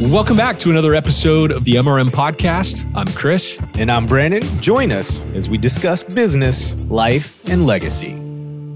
[0.00, 2.90] Welcome back to another episode of the MRM podcast.
[2.94, 3.58] I'm Chris.
[3.74, 4.40] And I'm Brandon.
[4.62, 8.12] Join us as we discuss business, life, and legacy.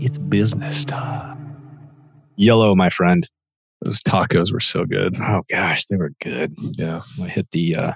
[0.05, 1.57] It's business time.
[2.37, 3.27] Yellow, my friend.
[3.83, 5.17] Those tacos were so good.
[5.21, 6.55] Oh gosh, they were good.
[6.59, 7.03] Yeah.
[7.23, 7.93] I hit the uh,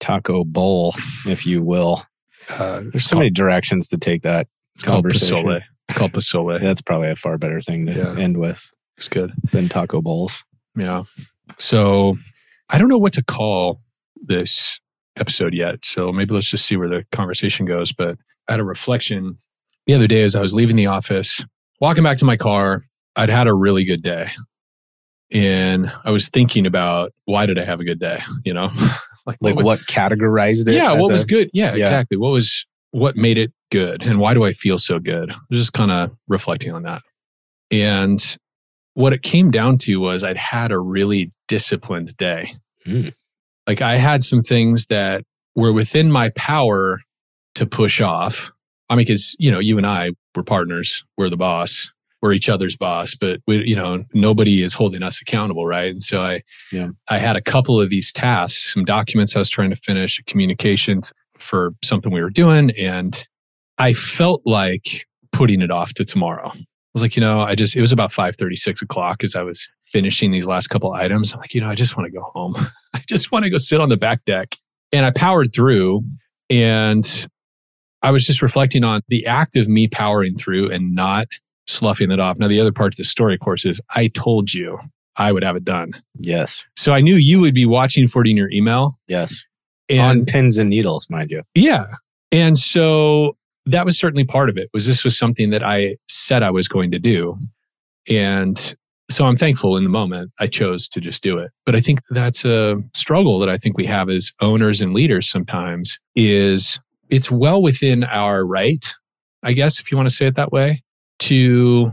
[0.00, 0.94] taco bowl,
[1.26, 2.04] if you will.
[2.48, 4.48] Uh, There's so many directions to take that.
[4.74, 5.04] It's called.
[5.06, 5.60] Pozole.
[5.88, 6.60] It's called Pozole.
[6.62, 8.16] That's probably a far better thing to Yeah.
[8.18, 9.32] end with It's good.
[9.52, 10.42] than taco bowls.
[10.76, 11.04] Yeah.
[11.58, 12.16] So
[12.72, 13.80] I don't know what to call
[14.16, 14.80] this
[15.16, 15.84] episode yet.
[15.84, 17.92] So maybe let's just see where the conversation goes.
[17.92, 18.16] But
[18.48, 19.36] I had a reflection
[19.86, 21.44] the other day as I was leaving the office,
[21.80, 22.82] walking back to my car.
[23.14, 24.28] I'd had a really good day.
[25.30, 28.20] And I was thinking about why did I have a good day?
[28.44, 28.70] You know,
[29.26, 30.74] like, Like was- what categorized it?
[30.74, 31.50] yeah, what a- was good?
[31.52, 31.82] Yeah, Yeah.
[31.84, 32.16] exactly.
[32.16, 35.30] What was what made it good, and why do I feel so good?
[35.30, 37.00] I was just kind of reflecting on that,
[37.70, 38.36] and
[38.94, 42.54] what it came down to was I'd had a really disciplined day.
[42.84, 43.08] Hmm.
[43.66, 45.22] Like I had some things that
[45.54, 47.00] were within my power
[47.54, 48.52] to push off.
[48.90, 51.04] I mean, because you know, you and I were partners.
[51.16, 51.88] We're the boss.
[52.20, 55.90] We're each other's boss, but we, you know, nobody is holding us accountable, right?
[55.90, 56.90] And so I, Yeah.
[57.08, 61.12] I had a couple of these tasks, some documents I was trying to finish, communications
[61.38, 63.26] for something we were doing, and
[63.78, 66.52] I felt like putting it off to tomorrow.
[66.94, 69.34] I was like, you know, I just it was about five thirty, six o'clock as
[69.34, 71.32] I was finishing these last couple items.
[71.32, 72.54] I'm like, you know, I just want to go home.
[72.94, 74.56] I just want to go sit on the back deck.
[74.92, 76.02] And I powered through
[76.50, 77.26] and
[78.02, 81.28] I was just reflecting on the act of me powering through and not
[81.66, 82.38] sloughing it off.
[82.38, 84.78] Now, the other part of the story, of course, is I told you
[85.16, 85.92] I would have it done.
[86.18, 86.64] Yes.
[86.76, 88.94] So I knew you would be watching for it in your email.
[89.08, 89.42] Yes.
[89.90, 91.42] On And pins and needles, mind you.
[91.54, 91.86] yeah.
[92.30, 96.42] And so that was certainly part of it was this was something that I said
[96.42, 97.36] I was going to do.
[98.08, 98.74] And
[99.10, 101.50] so I'm thankful in the moment I chose to just do it.
[101.64, 105.28] But I think that's a struggle that I think we have as owners and leaders
[105.28, 108.94] sometimes is it's well within our right,
[109.42, 110.82] I guess, if you want to say it that way,
[111.20, 111.92] to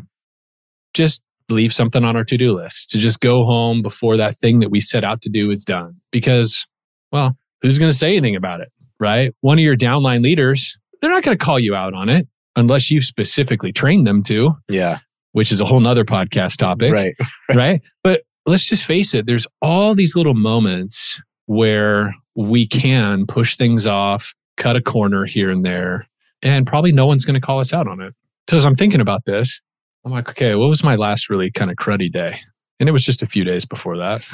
[0.94, 4.70] just leave something on our to-do list, to just go home before that thing that
[4.70, 5.96] we set out to do is done.
[6.12, 6.66] Because,
[7.12, 8.70] well, who's going to say anything about it?
[9.00, 9.34] right?
[9.42, 12.92] One of your downline leaders, they're not going to call you out on it unless
[12.92, 15.00] you've specifically trained them to, Yeah.
[15.32, 17.16] which is a whole nother podcast topic, Right.
[17.54, 17.82] right?
[18.04, 23.88] But let's just face it, there's all these little moments where we can push things
[23.88, 26.08] off, cut a corner here and there,
[26.42, 28.14] and probably no one's going to call us out on it.
[28.50, 29.62] So as I'm thinking about this,
[30.06, 32.40] I'm like, okay, what was my last really kind of cruddy day?
[32.80, 34.22] And it was just a few days before that.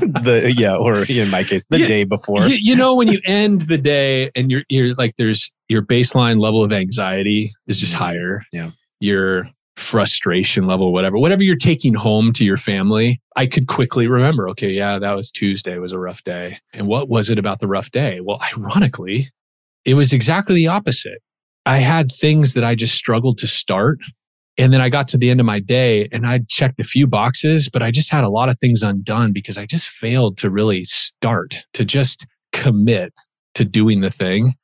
[0.00, 1.86] the yeah, or in my case, the Yeah.
[1.86, 2.42] day before.
[2.42, 6.40] you, you know when you end the day and you're you're like there's your baseline
[6.40, 7.98] level of anxiety is just Mhm.
[7.98, 8.70] higher Yeah.
[9.00, 14.48] your frustration level whatever whatever you're taking home to your family i could quickly remember
[14.48, 17.66] okay yeah that was tuesday was a rough day and what was it about the
[17.68, 19.28] rough day well ironically
[19.84, 21.18] it was exactly the opposite
[21.66, 23.98] i had things that i just struggled to start
[24.58, 27.06] and then I got to the end of my day and I checked a few
[27.06, 30.50] boxes, but I just had a lot of things undone because I just failed to
[30.50, 33.12] really start, to just commit
[33.54, 34.54] to doing the thing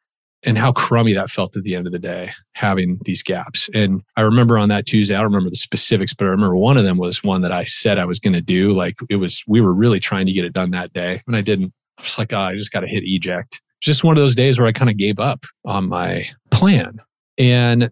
[0.44, 3.68] and how crummy that felt at the end of the day, having these gaps.
[3.74, 6.76] And I remember on that Tuesday, I don't remember the specifics, but I remember one
[6.76, 8.72] of them was one that I said I was going to do.
[8.72, 11.42] Like it was, we were really trying to get it done that day and I
[11.42, 11.72] didn't.
[11.98, 13.60] I was like, oh, I just got to hit eject.
[13.80, 17.00] Just one of those days where I kind of gave up on my plan.
[17.38, 17.90] And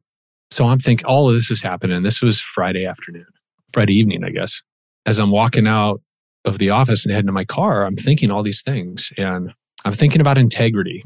[0.50, 2.02] so I'm thinking all of this is happening.
[2.02, 3.26] This was Friday afternoon,
[3.72, 4.62] Friday evening, I guess.
[5.06, 6.00] As I'm walking out
[6.44, 9.52] of the office and heading to my car, I'm thinking all these things and
[9.84, 11.02] I'm thinking about integrity.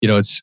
[0.00, 0.40] You know, it's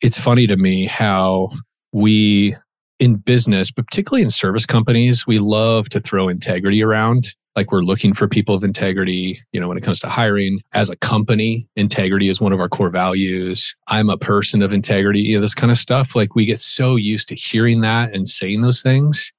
[0.00, 1.50] it's funny to me how
[1.92, 2.56] we
[2.98, 7.34] in business, but particularly in service companies, we love to throw integrity around.
[7.56, 10.60] Like we're looking for people of integrity, you know, when it comes to hiring.
[10.72, 13.74] As a company, integrity is one of our core values.
[13.88, 16.14] I'm a person of integrity, you know, this kind of stuff.
[16.14, 19.32] Like we get so used to hearing that and saying those things.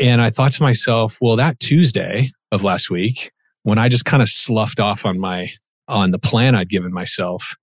[0.00, 3.30] And I thought to myself, well, that Tuesday of last week,
[3.62, 5.50] when I just kind of sloughed off on my
[5.88, 7.54] on the plan I'd given myself,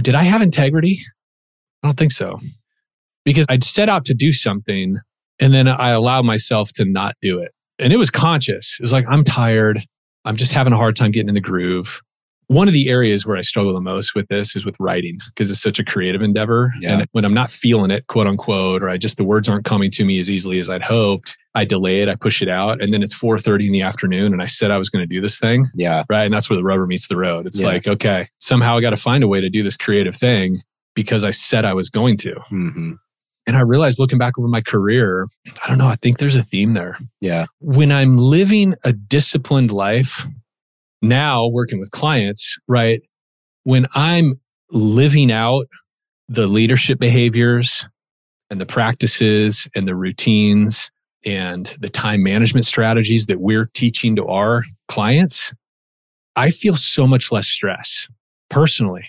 [0.00, 1.00] did I have integrity?
[1.82, 2.40] I don't think so.
[3.24, 4.96] Because I'd set out to do something
[5.38, 7.52] and then I allowed myself to not do it.
[7.78, 8.76] And it was conscious.
[8.78, 9.82] It was like, I'm tired.
[10.24, 12.00] I'm just having a hard time getting in the groove.
[12.48, 15.50] One of the areas where I struggle the most with this is with writing because
[15.50, 16.72] it's such a creative endeavor.
[16.80, 17.00] Yeah.
[17.00, 19.90] And when I'm not feeling it, quote unquote, or I just the words aren't coming
[19.90, 22.92] to me as easily as I'd hoped, I delay it, I push it out, and
[22.94, 25.38] then it's 4:30 in the afternoon, and I said I was going to do this
[25.38, 26.04] thing Yeah.
[26.08, 26.24] right?
[26.24, 27.46] And that's where the rubber meets the road.
[27.46, 27.66] It's Yeah.
[27.68, 30.62] like, okay, somehow I got to find a way to do this creative thing
[30.94, 32.34] because I said I was going to.
[32.48, 32.92] hmm
[33.48, 35.26] And I realized looking back over my career,
[35.64, 36.98] I don't know, I think there's a theme there.
[37.22, 37.46] Yeah.
[37.60, 40.26] When I'm living a disciplined life,
[41.00, 43.00] now working with clients, right?
[43.64, 44.38] When I'm
[44.70, 45.66] living out
[46.28, 47.86] the leadership behaviors
[48.50, 50.90] and the practices and the routines
[51.24, 55.54] and the time management strategies that we're teaching to our clients,
[56.36, 58.08] I feel so much less stress
[58.50, 59.08] personally.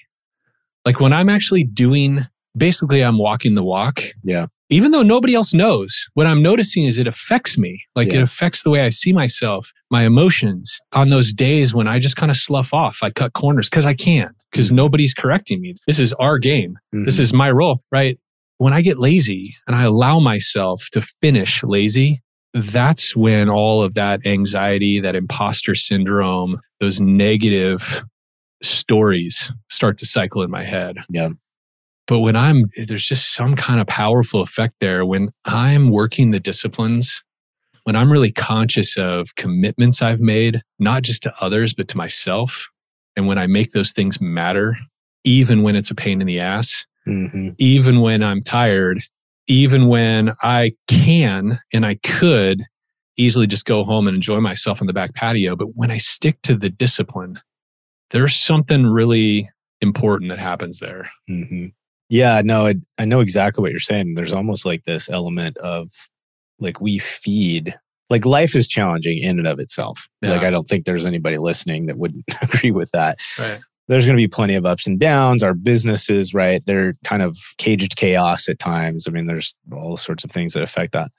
[0.86, 2.25] Like when I'm actually doing,
[2.57, 4.01] basically, I'm walking the walk.
[4.24, 4.48] Yeah.
[4.72, 7.81] Even though nobody else knows, what I'm noticing is it affects me.
[7.96, 8.16] Like Yeah.
[8.18, 12.18] it affects the way I see myself, my emotions on those days when I just
[12.18, 13.00] kind of slough off.
[13.01, 15.74] I cut corners because I can, because nobody's correcting me.
[15.88, 16.78] This is our game.
[16.92, 17.22] This Mhm.
[17.22, 18.19] is my role, right?
[18.60, 22.22] When I get lazy and I allow myself to finish lazy,
[22.54, 28.04] that's when all of that anxiety, that imposter syndrome, those negative
[28.62, 30.98] stories start to cycle in my head.
[31.10, 31.30] Yeah.
[32.09, 36.39] But when I'm, there's just some kind of powerful effect there when I'm working the
[36.39, 37.23] disciplines,
[37.83, 42.67] when I'm really conscious of commitments I've made, not just to others, but to myself.
[43.15, 44.75] And when I make those things matter,
[45.23, 47.53] even when it's a pain in the ass, Mhm.
[47.59, 49.03] even when I'm tired,
[49.45, 52.63] even when I can and I could
[53.17, 55.55] easily just go home and enjoy myself on the back patio.
[55.55, 57.39] But when I stick to the discipline,
[58.09, 61.12] there's something really important that happens there.
[61.27, 61.67] hmm
[62.09, 64.15] Yeah, no, I, I know exactly what you're saying.
[64.15, 65.91] There's almost like this element of
[66.59, 67.77] like we feed,
[68.09, 70.07] like life is challenging in and of itself.
[70.21, 73.19] Like I don't think there's anybody listening that wouldn't agree with that.
[73.38, 73.59] Right.
[73.88, 75.41] There's going to be plenty of ups and downs.
[75.44, 76.63] Our businesses, right?
[76.65, 79.07] They're kind of caged chaos at times.
[79.07, 81.12] I mean, there's all sorts of things that affect that.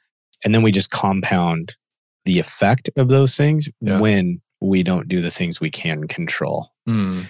[0.44, 1.76] And then we just compound
[2.24, 3.98] the effect of those things Yeah.
[3.98, 7.26] when we don't do the things we can control Mm.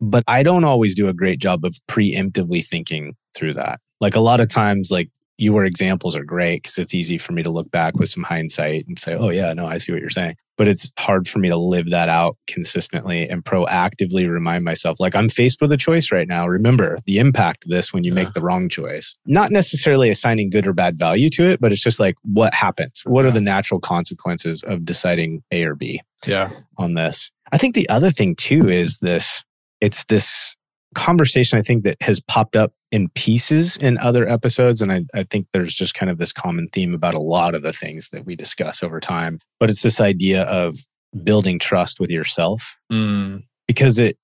[0.00, 3.80] But I don't always do a great job of preemptively thinking through that.
[4.00, 7.42] Like a lot of times, like your examples are great because it's easy for me
[7.42, 10.10] to look back with some hindsight and say, oh, yeah, no, I see what you're
[10.10, 10.36] saying.
[10.58, 15.16] But it's hard for me to live that out consistently and proactively remind myself, like,
[15.16, 16.46] I'm faced with a choice right now.
[16.46, 18.24] Remember the impact of this when you Yeah.
[18.24, 19.14] make the wrong choice.
[19.24, 23.00] Not necessarily assigning good or bad value to it, but it's just like, what happens?
[23.06, 26.00] What are the natural consequences of deciding A or B?
[26.26, 26.50] Yeah.
[26.76, 27.30] on this.
[27.50, 29.42] I think the other thing too is this
[29.80, 30.56] it's this
[30.94, 34.82] conversation I think that has popped up in pieces in other episodes.
[34.82, 37.62] And I, I think there's just kind of this common theme about a lot of
[37.62, 39.38] the things that we discuss over time.
[39.60, 40.78] But it's this idea of
[41.24, 43.42] building trust with yourself Mm.
[43.66, 44.16] because it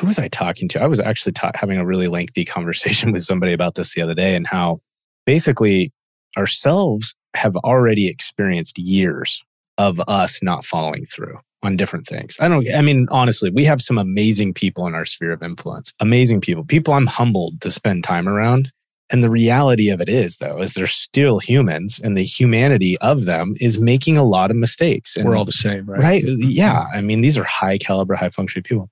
[0.00, 0.82] who was I talking to?
[0.82, 4.14] I was actually ta- having a really lengthy conversation with somebody about this the other
[4.14, 4.80] day and how
[5.26, 5.92] basically
[6.36, 9.42] ourselves have already experienced years
[9.78, 12.36] of us not following through on different things.
[12.40, 15.92] I don't I mean honestly, we have some amazing people in our sphere of influence.
[16.00, 16.64] Amazing people.
[16.64, 18.70] People I'm humbled to spend time around.
[19.10, 23.24] And the reality of it is though is they're still humans and the humanity of
[23.24, 25.16] them is making a lot of mistakes.
[25.16, 26.02] And We're all the same, right?
[26.02, 26.24] right?
[26.24, 26.50] Mm-hmm.
[26.50, 26.86] Yeah.
[26.94, 28.90] I mean, these are high caliber, high functioning people.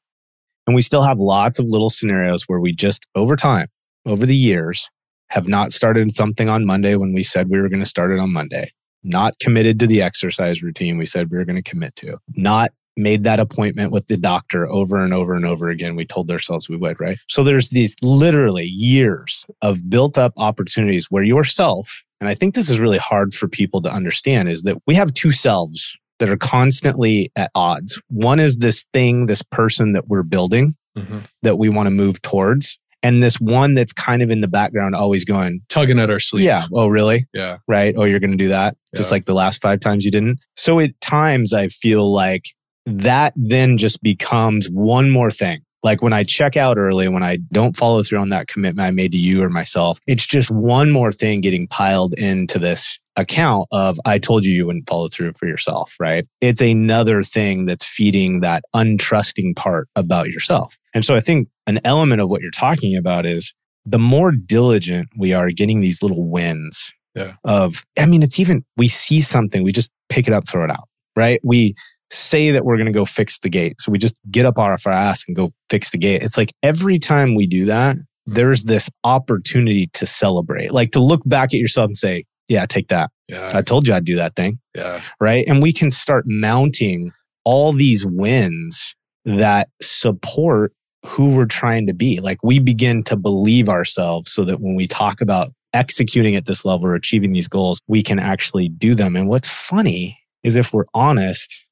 [0.66, 3.68] And we still have lots of little scenarios where we just over time,
[4.06, 4.90] over the years,
[5.30, 8.18] have not started something on Monday when we said we were going to start it
[8.18, 8.70] on Monday,
[9.04, 12.70] not committed to the exercise routine we said we were going to commit to, not
[12.96, 15.96] made that appointment with the doctor over and over and over again.
[15.96, 17.18] We told ourselves we would, right?
[17.26, 22.68] So there's these literally years of built up opportunities where yourself, and I think this
[22.68, 26.36] is really hard for people to understand, is that we have two selves that are
[26.36, 27.98] constantly at odds.
[28.08, 31.22] One is this thing, this person that we're building Mhm.
[31.42, 32.78] that we want to move towards.
[33.02, 36.44] And this one that's kind of in the background, always going, Tugging at our sleeve.
[36.44, 37.26] yeah, oh, really?
[37.34, 37.58] Yeah.
[37.66, 37.94] Right.
[37.96, 40.38] Oh, you're going to do that just like the last five times you didn't.
[40.54, 42.44] So at times I feel like
[42.86, 45.62] that then just becomes one more thing.
[45.82, 48.90] Like when I check out early, when I don't follow through on that commitment I
[48.90, 53.66] made to you or myself, it's just one more thing getting piled into this account
[53.72, 56.26] of I told you you wouldn't follow through for yourself, right?
[56.40, 60.78] It's another thing that's feeding that untrusting part about yourself.
[60.94, 63.52] And so I think an element of what you're talking about is
[63.84, 67.34] the more diligent we are getting these little wins Yeah.
[67.44, 70.70] of, I mean, it's even, we see something, we just pick it up, throw it
[70.70, 71.40] out, right?
[71.44, 71.74] We
[72.12, 73.80] say that we're going to go fix the gate.
[73.80, 76.22] So we just get up off our ass and go fix the gate.
[76.22, 81.22] It's like every time we do that, there's this opportunity to celebrate, like to look
[81.24, 83.10] back at yourself and say, yeah, take that.
[83.28, 83.50] Yeah.
[83.54, 85.00] I told you I'd do that thing Yeah.
[85.20, 85.44] right?
[85.48, 87.12] And we can start mounting
[87.44, 90.72] all these wins that support
[91.06, 92.20] who we're trying to be.
[92.20, 96.64] Like we begin to believe ourselves so that when we talk about executing at this
[96.64, 99.16] level or achieving these goals, we can actually do them.
[99.16, 101.64] And what's funny is if we're honest,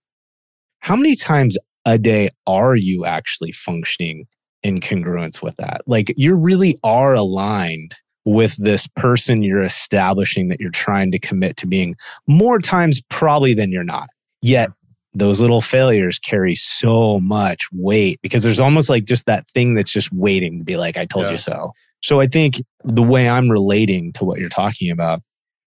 [0.81, 1.57] how many times
[1.87, 4.27] a day are you actually functioning
[4.63, 5.81] in congruence with that?
[5.87, 7.95] Like you really are aligned
[8.27, 11.97] with this person you're establishing that you're trying to commit to being
[12.27, 14.09] more times probably than you're not.
[14.43, 14.71] Yet
[15.15, 19.91] those little failures carry so much weight because there's almost like just that thing that's
[19.91, 21.33] just waiting to be like, I told Yeah.
[21.33, 21.73] you so.
[22.03, 25.23] So I think the way I'm relating to what you're talking about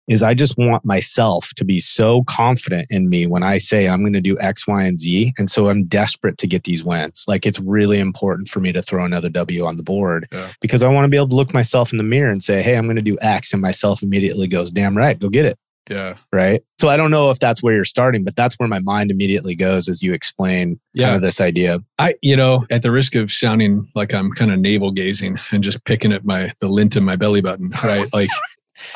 [0.10, 4.01] is I just want myself to be so confident in me when I say I'm
[4.01, 5.32] going to do X, Y, and Z.
[5.38, 7.24] And so I'm desperate to get these wins.
[7.28, 10.50] Like it's really important for me to throw another W on the board Yeah.
[10.62, 12.75] because I want to be able to look myself in the mirror and say, Hey,
[12.75, 13.54] I'm going to do X.
[13.54, 15.58] And myself immediately goes, Damn right, go get it
[15.89, 16.16] Yeah.
[16.34, 16.63] right?
[16.82, 19.54] So I don't know if that's where you're starting, but that's where my mind immediately
[19.54, 21.06] goes as you explain Yeah.
[21.08, 21.80] kind of this idea.
[22.00, 25.63] I, you know, at the risk of sounding like I'm kind of navel gazing and
[25.63, 28.12] just picking at my the lint in my belly button, right?
[28.12, 28.30] like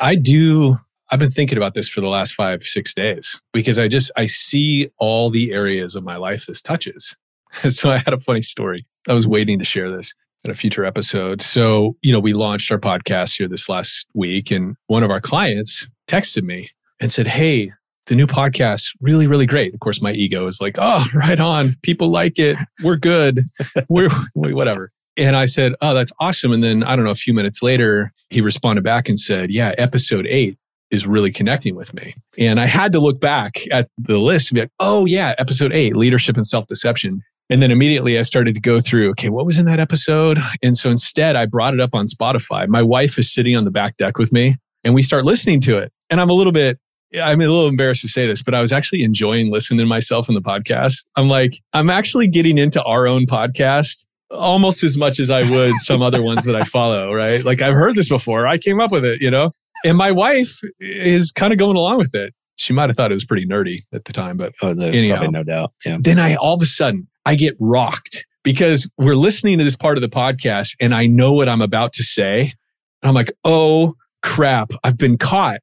[0.00, 0.78] I do
[1.10, 4.26] I've been thinking about this for the last five, six days because I just I
[4.26, 7.14] see all the areas of my life this touches.
[7.68, 8.84] So I had a funny story.
[9.08, 10.12] I was waiting to share this
[10.44, 11.40] in a future episode.
[11.40, 15.20] So, you know, we launched our podcast here this last week, and one of our
[15.20, 16.70] clients texted me
[17.00, 17.70] and said, Hey,
[18.06, 19.72] the new podcast, really, really great.
[19.72, 21.74] Of course, my ego is like, oh, right on.
[21.82, 22.58] People like it.
[22.82, 23.44] We're good.
[23.88, 24.90] We're whatever.
[25.16, 26.52] And I said, oh, that's awesome.
[26.52, 29.72] And then I don't know, a few minutes later, he responded back and said, yeah,
[29.78, 30.58] episode eight
[30.94, 32.14] is really connecting with me.
[32.38, 35.72] And I had to look back at the list and be like, oh, yeah, episode
[35.72, 37.22] eight, leadership and self deception.
[37.50, 40.38] And then immediately I started to go through, okay, what was in that episode?
[40.62, 42.66] And so instead, I brought it up on Spotify.
[42.68, 45.76] My wife is sitting on the back deck with me and we start listening to
[45.76, 45.92] it.
[46.08, 46.78] And I'm a little bit,
[47.22, 50.28] I'm a little embarrassed to say this, but I was actually enjoying listening to myself
[50.28, 51.04] in the podcast.
[51.16, 55.74] I'm like, I'm actually getting into our own podcast almost as much as I would
[55.80, 57.44] some other ones that I follow, right?
[57.44, 58.46] Like I've heard this before.
[58.46, 59.52] I came up with it, you know?
[59.84, 62.32] And my wife is kind of going along with it.
[62.56, 65.16] She might have thought it was pretty nerdy at the time, but Oh, there's Anyhow.
[65.16, 65.72] probably no doubt.
[65.84, 65.98] Yeah.
[66.00, 69.96] then I all of a sudden I get rocked because we're listening to this part
[69.98, 72.54] of the podcast and I know what I'm about to say.
[73.02, 75.60] And I'm like, oh crap, I've been caught.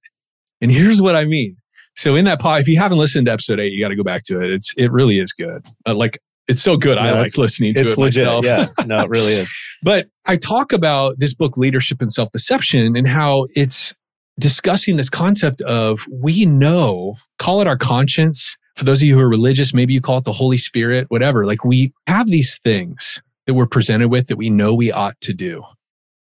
[0.62, 1.56] And here's what I mean.
[1.96, 4.04] So in that pod, if you haven't listened to episode eight, you got to go
[4.04, 4.52] back to it.
[4.52, 5.66] It's it really is good.
[5.88, 6.98] Uh, like it's so good.
[6.98, 8.26] I like listening to It's it legit.
[8.26, 8.46] myself.
[8.46, 8.68] Yeah.
[8.86, 9.54] No, it really is.
[9.82, 13.94] But I talk about this book, Leadership and Self Deception, and how it's
[14.40, 18.58] discussing this concept of we know, call it our conscience.
[18.76, 21.46] For those of you who are religious, maybe you call it the Holy Spirit, whatever.
[21.46, 25.34] Like we have these things that we're presented with that we know we ought to
[25.34, 25.64] do.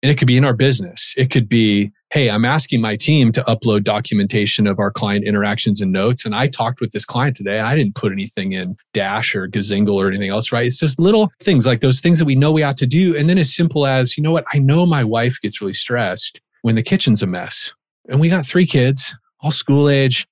[0.02, 1.12] And it could be in our business.
[1.16, 5.80] It could be, hey, I'm asking my team to upload documentation of our client interactions
[5.80, 6.24] and notes.
[6.24, 7.58] And I talked with this client today.
[7.58, 10.66] I didn't put anything in Dash or Gazingle or anything else, right?
[10.66, 13.16] It's just little things like those things that we know we ought to do.
[13.16, 14.44] And then as simple as, you know what?
[14.54, 17.72] I know my wife gets really stressed when the kitchen's a mess.
[18.08, 20.26] And we got three kids, all school age.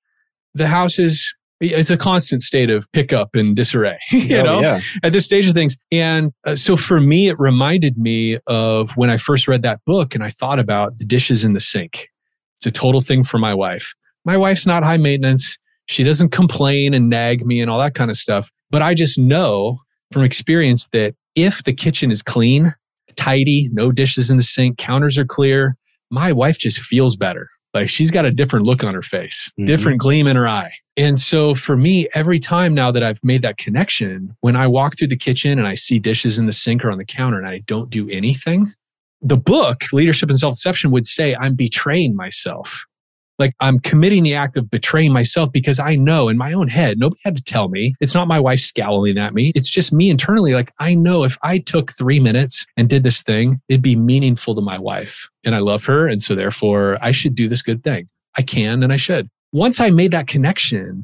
[0.55, 4.61] The house is, it's a constant state of pickup and disarray, you Oh, know?
[4.61, 4.79] Yeah.
[5.03, 5.77] at this stage of things.
[5.91, 10.15] And uh, so for me, it reminded me of when I first read that book
[10.15, 12.09] and I thought about the dishes in the sink.
[12.59, 13.93] It's a total thing for my wife.
[14.25, 15.57] My wife's not high maintenance.
[15.85, 18.49] She doesn't complain and nag me and all that kind of stuff.
[18.71, 19.79] But I just know
[20.11, 22.73] from experience that if the kitchen is clean,
[23.15, 25.77] tidy, no dishes in the sink, counters are clear,
[26.09, 27.47] my wife just feels better.
[27.77, 29.65] Like she's got a different look on her face, Mhm.
[29.67, 30.71] different gleam in her eye.
[30.97, 34.97] And so for me, every time now that I've made that connection, when I walk
[34.97, 37.47] through the kitchen and I see dishes in the sink or on the counter and
[37.47, 38.73] I don't do anything,
[39.21, 42.85] the book, Leadership and Self Deception, would say I'm betraying myself.
[43.39, 46.97] Like I'm committing the act of betraying myself because I know in my own head,
[46.97, 47.93] nobody had to tell me.
[47.99, 49.51] It's not my wife scowling at me.
[49.55, 50.53] It's just me internally.
[50.53, 54.55] Like I know if I took three minutes and did this thing, it'd be meaningful
[54.55, 55.29] to my wife.
[55.45, 56.07] And I love her.
[56.07, 58.09] And so therefore, I should do this good thing.
[58.37, 59.29] I can and I should.
[59.51, 61.03] Once I made that connection,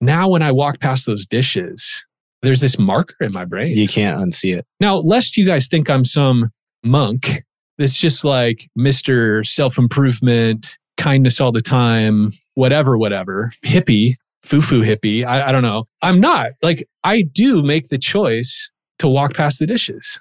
[0.00, 2.04] now when I walk past those dishes,
[2.42, 3.76] there's this marker in my brain.
[3.76, 4.66] You can't unsee it.
[4.80, 6.50] Now, lest you guys think I'm some
[6.82, 7.44] monk
[7.78, 9.46] that's just like Mr.
[9.46, 15.24] Self improvement, kindness all the time, whatever, whatever, hippie, foo foo hippie.
[15.24, 15.84] I, I don't know.
[16.02, 16.50] I'm not.
[16.62, 20.20] Like, I do make the choice to walk past the dishes.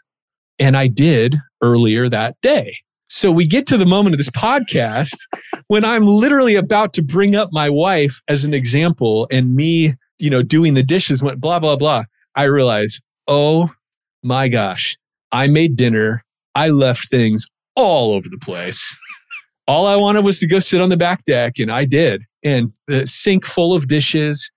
[0.58, 2.78] And I did earlier that day.
[3.10, 5.16] So we get to the moment of this podcast
[5.68, 10.30] when I'm literally about to bring up my wife as an example and me, you
[10.30, 12.04] know, doing the dishes went blah, blah, blah.
[12.36, 13.72] I realize, oh
[14.24, 14.96] my gosh,
[15.32, 16.24] I made dinner.
[16.56, 17.46] I left things
[17.76, 18.96] all over the place.
[19.70, 22.24] All I wanted was to go sit on the back deck, and I did.
[22.44, 24.50] And the sink full of dishes.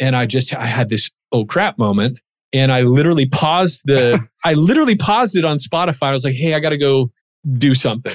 [0.00, 2.18] And I just, I had this oh crap moment.
[2.54, 6.04] And I literally paused the, I literally paused it on Spotify.
[6.04, 7.12] I was like, hey, I got to go
[7.58, 8.14] do something.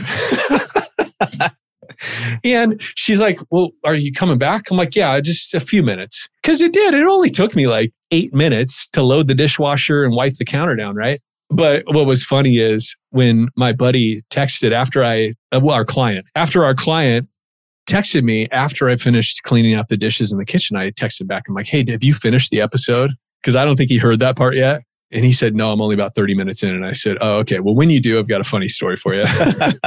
[2.44, 4.72] and she's like, well, are you coming back?
[4.72, 6.28] I'm like, yeah, just a few minutes.
[6.42, 6.96] Cause it did.
[6.96, 10.76] It only took me like eight minutes to load the dishwasher and wipe the counter
[10.76, 11.20] down, right?
[11.50, 16.26] But what was funny is when my buddy texted after I, uh, well, our client,
[16.36, 17.28] after our client
[17.88, 20.78] texted me after I finished cleaning out the dishes in the kitchen.
[20.78, 21.44] I texted back.
[21.48, 23.12] I'm like, hey, have you finished the episode?
[23.42, 24.84] Because I don't think he heard that part yet.
[25.12, 26.70] And he said, No, I'm only about 30 minutes in.
[26.70, 27.60] And I said, Oh, okay.
[27.60, 29.26] Well, when you do, I've got a funny story for you.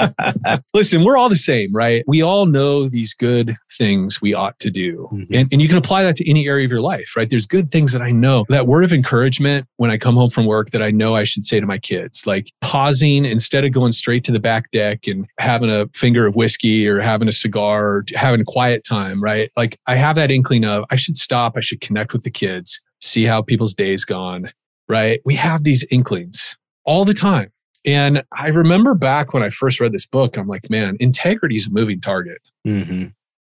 [0.74, 2.04] Listen, we're all the same, right?
[2.06, 5.08] We all know these good things we ought to do.
[5.12, 5.34] Mm-hmm.
[5.34, 7.28] And, and you can apply that to any area of your life, right?
[7.28, 8.44] There's good things that I know.
[8.48, 11.44] That word of encouragement when I come home from work that I know I should
[11.44, 15.26] say to my kids, like pausing instead of going straight to the back deck and
[15.38, 19.50] having a finger of whiskey or having a cigar or having quiet time, right?
[19.56, 22.80] Like I have that inkling of I should stop, I should connect with the kids,
[23.00, 24.50] see how people's day's gone
[24.92, 25.20] right?
[25.24, 27.50] We have these inklings all the time.
[27.84, 31.66] And I remember back when I first read this book, I'm like, man, integrity is
[31.66, 32.38] a moving target.
[32.66, 33.06] Mm-hmm.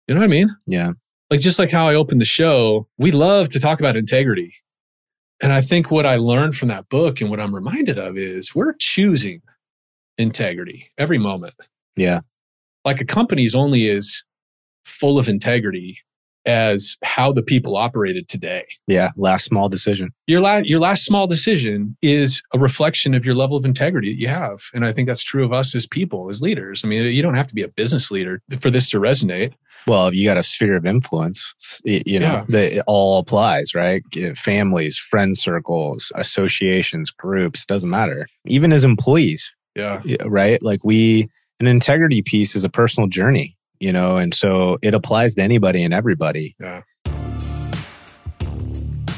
[0.08, 0.50] You know what I mean?
[0.66, 0.94] Yeah.
[1.30, 4.56] Like just like how I opened the show, we love to talk about integrity.
[5.40, 8.56] And I think what I learned from that book and what I'm reminded of is
[8.56, 9.42] we're choosing
[10.18, 11.54] integrity every moment.
[11.96, 12.22] Yeah.
[12.84, 14.24] Like a company is only as
[14.86, 16.00] full of integrity
[16.48, 18.66] as how the people operated today.
[18.88, 20.12] Yeah, last small decision.
[20.26, 24.20] Your last your last small decision is a reflection of your level of integrity that
[24.20, 26.84] you have, and I think that's true of us as people, as leaders.
[26.84, 29.54] I mean, you don't have to be a business leader for this to resonate.
[29.86, 31.54] Well, you got a sphere of influence,
[31.86, 32.60] you know, yeah.
[32.60, 34.04] it all applies, right?
[34.36, 38.28] Families, friend circles, associations, groups, doesn't matter.
[38.46, 39.54] Even as employees.
[39.76, 40.02] Yeah.
[40.26, 40.62] Right?
[40.62, 45.36] Like we an integrity piece is a personal journey you know, and so it applies
[45.36, 46.56] to anybody and everybody.
[46.60, 46.82] Yeah.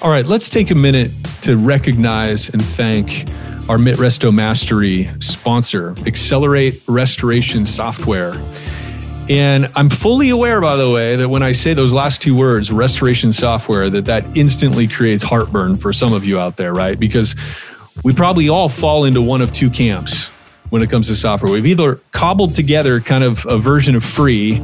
[0.01, 1.11] All right, let's take a minute
[1.41, 3.27] to recognize and thank
[3.69, 8.33] our MitResto Mastery sponsor, Xcelerate Restoration Software.
[9.29, 12.71] And I'm fully aware, by the way, that when I say those last two words,
[12.71, 16.99] restoration software, that that instantly creates heartburn for some of you out there, right?
[16.99, 17.35] Because
[18.03, 20.31] we probably all fall into one of two camps
[20.69, 21.51] when it comes to software.
[21.51, 24.57] We've either cobbled together kind of a version of free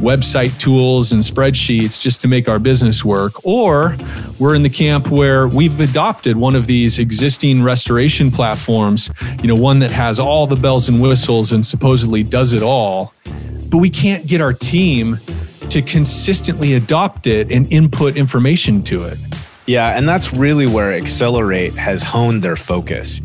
[0.00, 3.96] website tools and spreadsheets just to make our business work, or
[4.38, 9.54] we're in the camp where we've adopted one of these existing restoration platforms, you know,
[9.54, 13.14] one that has all the bells and whistles and supposedly does it all,
[13.70, 15.18] but we can't get our team
[15.70, 19.18] to consistently adopt it and input information to it.
[19.66, 23.20] Yeah, and that's really where Xcelerate has honed their focus.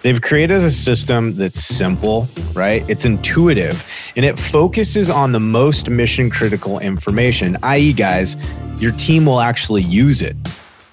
[0.00, 2.82] They've created a system that's simple, right?
[2.88, 8.36] It's intuitive, and it focuses on the most mission critical information, i.e., guys,
[8.78, 10.34] your team will actually use it.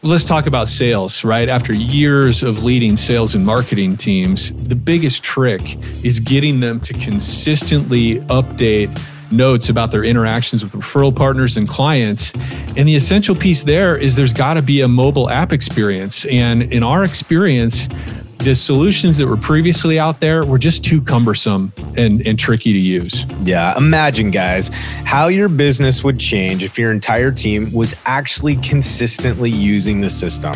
[0.03, 1.47] Let's talk about sales, right?
[1.47, 6.93] After years of leading sales and marketing teams, the biggest trick is getting them to
[6.93, 8.89] consistently update
[9.31, 12.33] notes about their interactions with referral partners and clients.
[12.75, 16.25] And the essential piece there is there's got to be a mobile app experience.
[16.25, 17.87] And in our experience,
[18.39, 22.79] the solutions that were previously out there were just too cumbersome and, and tricky to
[22.79, 23.25] use.
[23.43, 23.77] Yeah.
[23.77, 24.69] Imagine, guys,
[25.03, 30.53] how your business would change if your entire team was actually consistently using the system.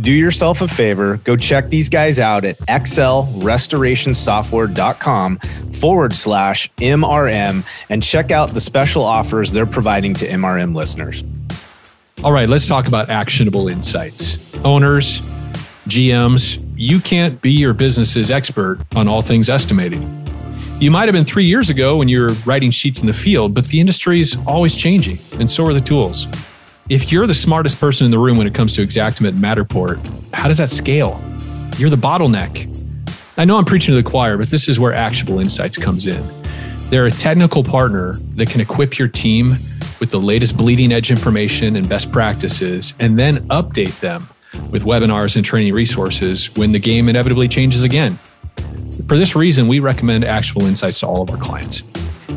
[0.00, 5.38] Do yourself a favor, go check these guys out at xlrestorationsoftware.com
[5.74, 11.22] forward slash MRM and check out the special offers they're providing to MRM listeners.
[12.24, 14.38] All right, let's talk about actionable insights.
[14.64, 15.20] Owners,
[15.88, 20.24] GMs, you can't be your business's expert on all things estimating.
[20.80, 23.52] You might have been three years ago when you were writing sheets in the field,
[23.54, 26.26] but the industry is always changing, and so are the tools.
[26.88, 30.48] If you're the smartest person in the room when it comes to Xactimate Matterport, how
[30.48, 31.22] does that scale?
[31.78, 32.68] You're the bottleneck.
[33.38, 36.22] I know I'm preaching to the choir, but this is where Actionable Insights comes in.
[36.90, 39.50] They're a technical partner that can equip your team
[40.00, 44.26] with the latest bleeding edge information and best practices, and then update them
[44.70, 48.14] with webinars and training resources when the game inevitably changes again.
[49.06, 51.84] For this reason, we recommend Actionable Insights to all of our clients.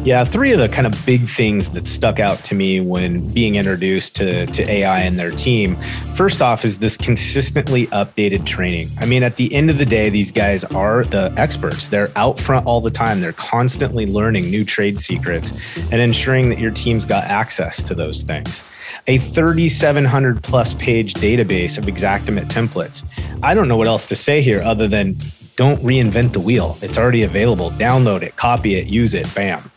[0.05, 3.55] Yeah, three of the kind of big things that stuck out to me when being
[3.55, 5.77] introduced to, to AI and their team.
[6.15, 8.89] First off, is this consistently updated training.
[8.99, 11.87] I mean, at the end of the day, these guys are the experts.
[11.87, 13.19] They're out front all the time.
[13.19, 18.21] They're constantly learning new trade secrets and ensuring that your team's got access to those
[18.21, 18.61] things
[19.07, 23.03] a 3,700 plus page database of Xactimate templates.
[23.43, 25.17] I don't know what else to say here other than
[25.55, 26.77] don't reinvent the wheel.
[26.81, 27.71] It's already available.
[27.71, 29.71] Download it, copy it, use it, bam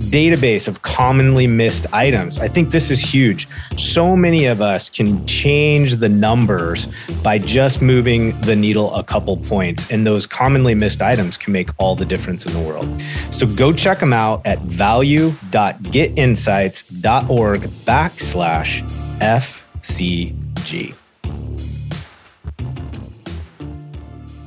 [0.00, 2.38] database of commonly missed items.
[2.38, 3.46] I think this is huge.
[3.76, 6.88] So many of us can change the numbers
[7.22, 11.68] by just moving the needle a couple points, and those commonly missed items can make
[11.78, 13.00] all the difference in the world.
[13.30, 18.82] So go check them out at value.getinsights.org backslash
[19.20, 20.96] FCG.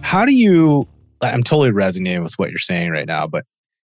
[0.02, 0.88] How do you
[1.22, 3.46] I'm totally resonating with what you're saying right now, but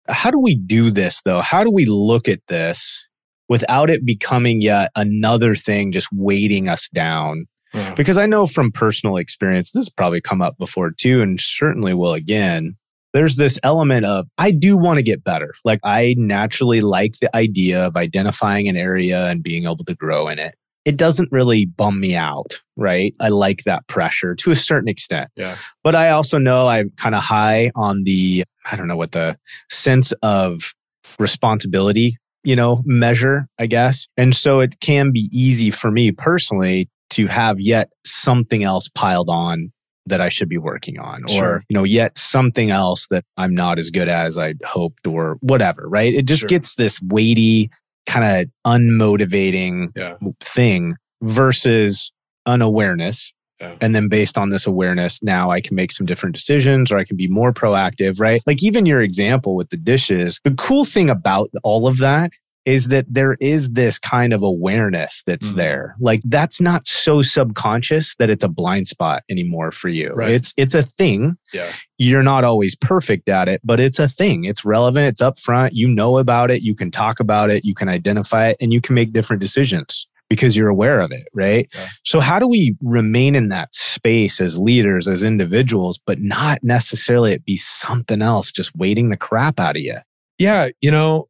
[0.09, 1.41] how do we do this though?
[1.41, 3.07] How do we look at this
[3.49, 7.47] without it becoming yet another thing just weighting us down.
[7.73, 11.41] Uh, Because I know from personal experience, this has probably come up before too, and
[11.41, 12.77] certainly will again.
[13.13, 15.55] There's this element of, I do want to get better.
[15.65, 20.27] Like, I naturally like the idea of identifying an area and being able to grow
[20.29, 20.57] in it.
[20.85, 23.15] It doesn't really bum me out, right?
[23.21, 25.31] I like that pressure to a certain extent.
[25.37, 25.57] yeah.
[25.83, 29.39] But I also know I'm kind of high on the, I don't know what the
[29.71, 30.75] sense of
[31.19, 34.09] responsibility, you know, measure, I guess.
[34.17, 39.29] And so it can be easy for me personally to have yet something else piled
[39.29, 39.71] on
[40.07, 41.65] that I should be working on or, Sure.
[41.69, 45.89] you know, yet something else that I'm not as good as I'd hoped or whatever,
[45.89, 46.13] right?
[46.13, 46.49] It just Sure.
[46.49, 47.71] gets this weighty,
[48.07, 50.17] kind of unmotivating Yeah.
[50.41, 52.13] thing versus
[52.47, 53.33] unawareness.
[53.61, 53.77] Yeah.
[53.81, 57.05] And then based on this awareness, now I can make some different decisions or I
[57.05, 58.43] can be more proactive, right?
[58.47, 62.33] Like even your example with the dishes, the cool thing about all of that
[62.65, 65.57] is that there is this kind of awareness that's Mhm.
[65.57, 65.95] there.
[66.01, 70.13] Like that's not so subconscious that it's a blind spot anymore for you.
[70.15, 70.31] Right.
[70.31, 71.37] It's it's a thing.
[71.53, 71.71] Yeah.
[71.99, 74.45] You're not always perfect at it, but it's a thing.
[74.45, 77.89] It's relevant, it's upfront, you know about it, you can talk about it, you can
[77.91, 81.69] identify it and you can make different decisions because you're aware of it, right?
[81.75, 81.89] Yeah.
[82.05, 87.33] So how do we remain in that space as leaders, as individuals, but not necessarily
[87.33, 89.99] it be something else just waiting the crap out of you?
[90.39, 90.69] Yeah.
[90.81, 91.29] You know,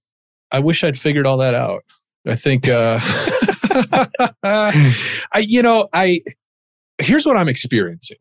[0.51, 1.85] I wish I'd figured all that out.
[2.27, 3.01] I think, uh,
[4.43, 4.95] I,
[5.41, 6.21] you know, I,
[6.99, 8.19] here's what I'm experiencing.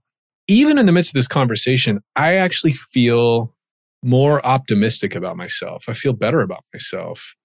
[0.47, 3.55] Even in the midst of this conversation, I actually feel
[4.03, 5.86] more optimistic about myself.
[5.88, 7.36] I feel better about myself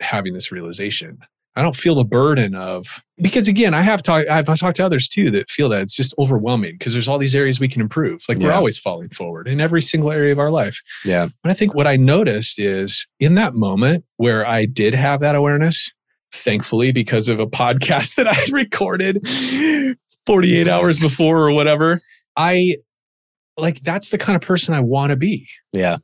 [0.00, 1.18] having this realization.
[1.56, 5.08] I don't feel the burden of because again, I have talked I've talked to others
[5.08, 8.20] too that feel that it's just overwhelming because there's all these areas we can improve.
[8.28, 10.80] Like we're always falling forward in every single area of our life.
[11.04, 11.28] Yeah.
[11.42, 15.34] But I think what I noticed is in that moment where I did have that
[15.34, 15.90] awareness,
[16.30, 19.26] thankfully, because of a podcast that I had recorded
[20.26, 22.02] 48 hours before or whatever,
[22.36, 22.76] I
[23.56, 25.48] like that's the kind of person I want to be.
[25.72, 25.96] Yeah.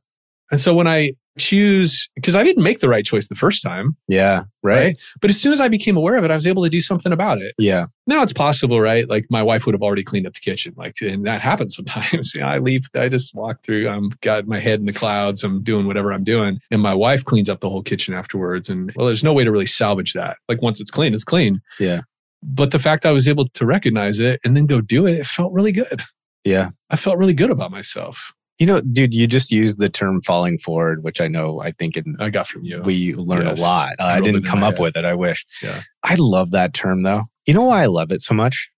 [0.51, 3.97] And so when I choose, because I didn't make the right choice the first time,
[4.09, 4.45] Yeah.
[4.63, 4.77] Right.
[4.85, 4.99] right?
[5.21, 7.11] But as soon as I became aware of it, I was able to do something
[7.13, 7.55] about it.
[7.59, 7.87] Yeah.
[8.07, 9.09] Now it's possible, right?
[9.09, 12.35] Like my wife would have already cleaned up the kitchen, like, and that happens sometimes.
[12.35, 13.89] You know, I leave, I just walk through.
[13.89, 15.43] I'm got my head in the clouds.
[15.43, 18.69] I'm doing whatever I'm doing, and my wife cleans up the whole kitchen afterwards.
[18.69, 20.37] And well, there's no way to really salvage that.
[20.49, 21.61] Like once it's clean, it's clean.
[21.81, 22.03] Yeah.
[22.43, 25.27] But the fact I was able to recognize it and then go do it, it
[25.27, 26.03] felt really good.
[26.45, 26.71] Yeah.
[26.91, 28.33] I felt really good about myself.
[28.63, 31.97] You know, dude, you just used the term falling forward, which I know I think
[31.97, 32.81] in, I got from you.
[32.83, 33.59] we learn Yes.
[33.59, 33.95] a lot.
[33.99, 34.83] Uh, I didn't come up head.
[34.83, 35.05] with it.
[35.05, 35.45] I wish.
[35.61, 35.83] Yeah.
[36.05, 37.25] I love that term though.
[37.45, 38.71] You know why I love it so much?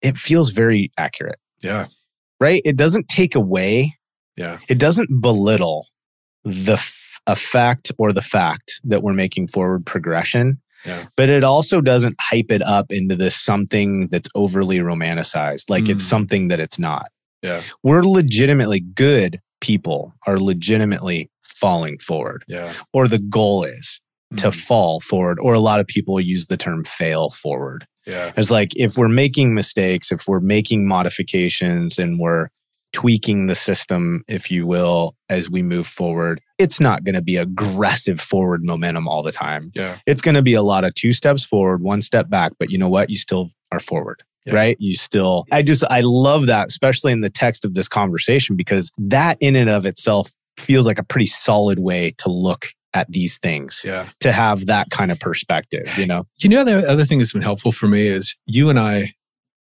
[0.00, 1.86] It feels very accurate, yeah.
[2.38, 2.62] right?
[2.64, 3.96] It doesn't take away,
[4.36, 4.58] Yeah.
[4.68, 5.88] it doesn't belittle
[6.44, 10.60] the f- effect or the fact that we're making forward progression.
[10.86, 11.06] Yeah.
[11.16, 16.04] But it also doesn't hype it up into this something that's overly romanticized, like it's
[16.04, 16.08] Mm.
[16.10, 17.06] something that it's not.
[17.42, 17.62] Yeah.
[17.82, 22.72] We're legitimately good people are legitimately falling forward, Yeah.
[22.92, 24.00] or the goal is
[24.36, 24.54] to Mhm.
[24.54, 27.86] fall forward, or a lot of people use the term fail forward.
[28.06, 28.32] Yeah.
[28.36, 32.48] It's like if we're making mistakes, if we're making modifications and we're
[32.92, 37.36] tweaking the system, if you will, as we move forward, it's not going to be
[37.36, 39.70] aggressive forward momentum all the time.
[39.74, 39.96] Yeah.
[40.06, 42.78] It's going to be a lot of two steps forward, one step back, but you
[42.78, 43.08] know what?
[43.08, 44.22] You still are forward.
[44.46, 44.54] Yeah.
[44.54, 44.76] Right.
[44.80, 48.90] You still, I just, I love that, especially in the text of this conversation, because
[48.98, 53.38] that in and of itself feels like a pretty solid way to look at these
[53.38, 54.08] things, Yeah.
[54.20, 56.26] to have that kind of perspective, you know?
[56.40, 59.14] You know, the other thing that's been helpful for me is you and I,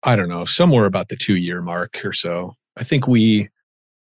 [0.03, 2.55] I don't know, somewhere about the two year mark or so.
[2.77, 3.49] I think we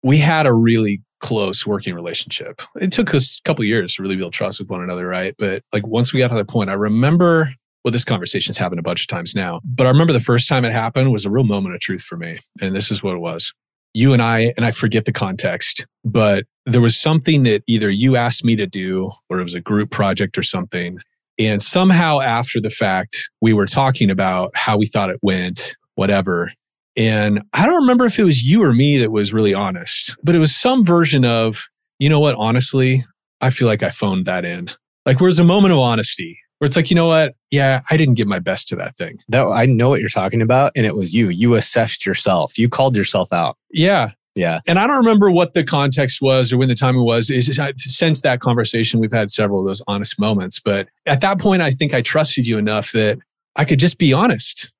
[0.01, 2.61] we had a really close working relationship.
[2.79, 5.35] It took us a couple years to really build trust with one another, right?
[5.37, 8.83] But like once we got to that point, I remember well, this conversation's happened a
[8.83, 11.45] bunch of times now, but I remember the first time it happened was a real
[11.45, 12.39] moment of truth for me.
[12.61, 13.53] And this is what it was.
[13.93, 18.15] You and I, and I forget the context, but there was something that either you
[18.15, 20.99] asked me to do or it was a group project or something.
[21.39, 26.51] And somehow after the fact, we were talking about how we thought it went, whatever.
[26.95, 30.35] And I don't remember if it was you or me that was really honest, but
[30.35, 31.65] it was some version of,
[31.97, 33.05] you know what, honestly,
[33.41, 34.69] I feel like I phoned that in.
[35.05, 37.33] Like, where's a moment of honesty where it's like, you know what?
[37.49, 39.19] Yeah, I didn't give my best to that thing.
[39.29, 41.29] That I know what you're talking about, and it was you.
[41.29, 42.57] You assessed yourself.
[42.57, 43.57] You called yourself out.
[43.71, 44.11] Yeah.
[44.35, 44.61] Yeah.
[44.67, 47.29] And I don't remember what the context was or when the timing was.
[47.29, 50.59] Is since that conversation, we've had several of those honest moments.
[50.59, 53.19] But at that point, I think I trusted you enough that
[53.55, 54.71] I could just be honest.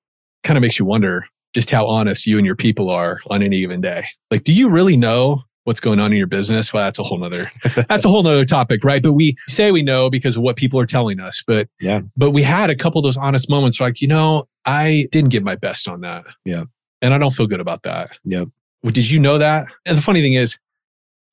[0.44, 3.60] Kind of makes you wonder just how honest you and your people are on any
[3.60, 4.06] given day.
[4.32, 6.74] Like, do you really know what's going on in your business.
[6.74, 7.52] Well, that's a whole nother,
[7.89, 9.04] that's a whole nother topic, right?
[9.04, 11.43] But we say we know because of what people are telling us.
[11.45, 12.02] But Yeah.
[12.17, 15.43] but we had a couple of those honest moments like, you know, I didn't give
[15.43, 16.24] my best on that.
[16.45, 16.63] Yeah.
[17.02, 18.12] And I don't feel good about that.
[18.26, 18.48] Yep.
[18.84, 19.67] Well, Did you know that?
[19.86, 20.58] And the funny thing is,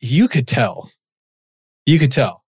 [0.01, 0.91] you could tell.
[1.87, 2.45] You could tell.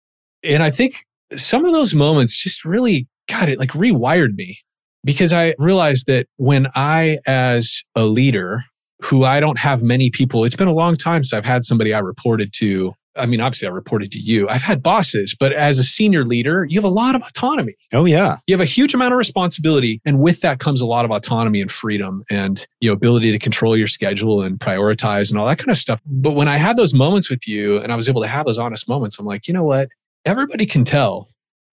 [0.43, 4.59] And I think some of those moments just really got it like rewired me
[5.03, 8.63] because I realized that when I, as a leader
[9.03, 11.93] who I don't have many people, it's been a long time since I've had somebody
[11.93, 12.93] I reported to.
[13.17, 14.49] I mean, obviously, I reported to you.
[14.49, 17.75] I've had bosses, but as a senior leader, you have a lot of autonomy.
[17.93, 18.37] Oh yeah.
[18.45, 20.01] You have a huge amount of responsibility.
[20.05, 23.39] And with that comes a lot of autonomy and freedom and you know, ability to
[23.39, 26.01] control your schedule and prioritize and all that kind of stuff.
[26.05, 28.57] But when I had those moments with you and I was able to have those
[28.57, 29.87] honest moments, I'm like, you know what?
[30.25, 31.29] Everybody can tell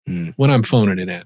[0.07, 0.29] Hmm.
[0.35, 1.23] when I'm phoning it in.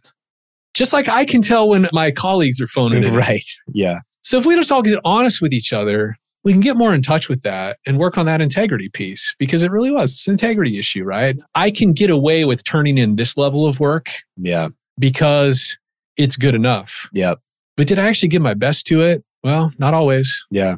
[0.73, 3.13] Just like I can tell when my colleagues are phoning it in.
[3.15, 3.45] Right.
[3.73, 3.99] Yeah.
[4.25, 7.03] So if we just all get honest with each other, we can get more in
[7.03, 10.31] touch with that and work on that integrity piece because it really was it's an
[10.33, 11.35] integrity issue, right?
[11.53, 14.69] I can get away with turning in this level of work Yeah.
[14.97, 15.77] because
[16.17, 17.07] it's good enough.
[17.13, 17.37] Yep.
[17.77, 19.23] But did I actually give my best to it?
[19.43, 20.43] Well, not always.
[20.49, 20.77] Yeah.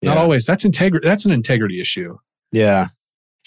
[0.00, 0.22] Not Yeah.
[0.22, 0.46] always.
[0.46, 1.08] That's integrity.
[1.08, 2.16] That's an integrity issue.
[2.52, 2.88] Yeah.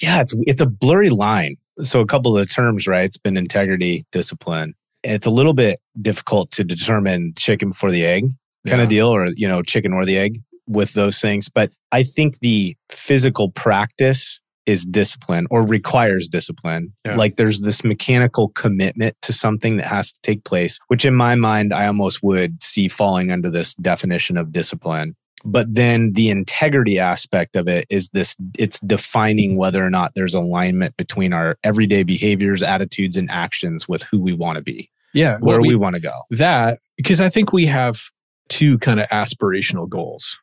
[0.01, 1.55] Yeah, it's it's a blurry line.
[1.83, 3.05] So a couple of the terms, right?
[3.05, 4.73] It's been integrity, discipline.
[5.05, 8.25] And it's a little bit difficult to determine chicken before the egg
[8.67, 8.83] kind Yeah.
[8.83, 12.39] of deal or you know, chicken or the egg with those things, but I think
[12.39, 16.91] the physical practice is discipline or requires discipline.
[17.05, 17.15] Yeah.
[17.15, 21.35] Like there's this mechanical commitment to something that has to take place, which in my
[21.35, 26.97] mind I almost would see falling under this definition of discipline but then the integrity
[26.97, 32.03] aspect of it is this it's defining whether or not there's alignment between our everyday
[32.03, 35.37] behaviors attitudes and actions with who we want to be Yeah.
[35.37, 38.01] where we, we, want to go that because I think we have
[38.49, 40.39] two kind of aspirational goals.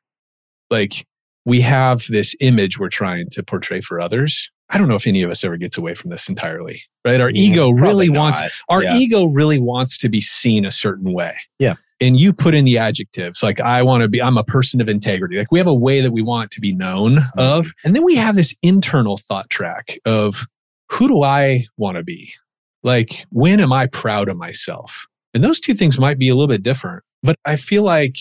[0.71, 1.07] Like
[1.45, 4.51] we have this image we're trying to portray for others.
[4.71, 7.21] I don't know if any of us ever gets away from this entirely, right?
[7.21, 8.51] Our ego Mm, really wants not.
[8.71, 8.97] our Yeah.
[8.97, 11.35] ego really wants to be seen a certain way.
[11.59, 11.75] Yeah.
[12.01, 14.89] And you put in the adjectives like I want to be I'm a person of
[14.89, 15.37] integrity.
[15.37, 17.39] Like we have a way that we want to be known Mm-hmm.
[17.41, 17.73] of.
[17.85, 20.47] And then we have this internal thought track of
[20.91, 22.33] who do I want to be?
[22.83, 25.07] Like when am I proud of myself?
[25.35, 28.17] And those two things might be a little bit different, but I feel like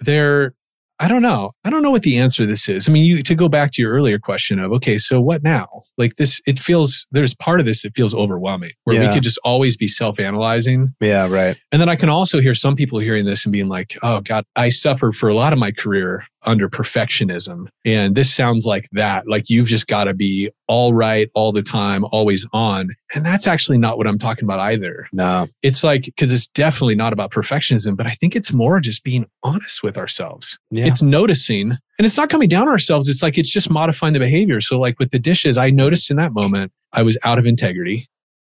[0.00, 0.54] they're
[1.00, 1.50] I don't know.
[1.64, 2.88] I don't know what the answer to this is.
[2.88, 5.82] I mean, you to go back to your earlier question of okay, so what now?
[5.98, 9.14] Like this, it feels there's part of this that feels overwhelming, where we Yeah.
[9.14, 13.00] could just always be self-analyzing, yeah right and then I can also hear some people
[13.00, 16.24] hearing this and being like, "Oh God, I suffered for a lot of my career
[16.44, 19.28] under perfectionism, and this sounds like that.
[19.28, 23.46] Like you've just got to be all right all the time, always on." And that's
[23.46, 25.06] actually not what I'm talking about either.
[25.12, 25.48] No.
[25.62, 29.26] It's like because it's definitely not about perfectionism but i think it's more just being
[29.42, 30.58] honest with ourselves.
[30.70, 30.86] Yeah.
[30.86, 34.18] It's noticing and it's not coming down on ourselves it's like it's just modifying the
[34.18, 34.60] behavior.
[34.60, 38.08] So like with the dishes i noticed in that moment i was out of integrity.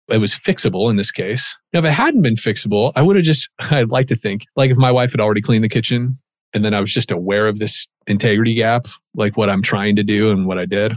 [0.07, 1.55] It was fixable in this case.
[1.71, 4.71] Now if it hadn't been fixable i would have just i'd like to think like
[4.71, 6.17] if my wife had already cleaned the kitchen
[6.53, 10.03] and then i was just aware of this integrity gap like what i'm trying to
[10.03, 10.95] do and what i did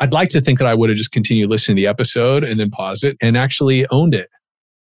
[0.00, 2.58] i'd like to think that i would have just continued listening to the episode and
[2.58, 4.28] then pause it and actually owned it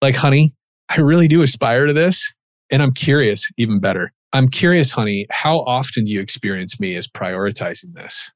[0.02, 0.54] like honey
[0.90, 2.34] I really do aspire to this.
[2.72, 4.12] And I'm curious, even better.
[4.34, 8.32] I'm curious, honey, how often do you experience me as prioritizing this?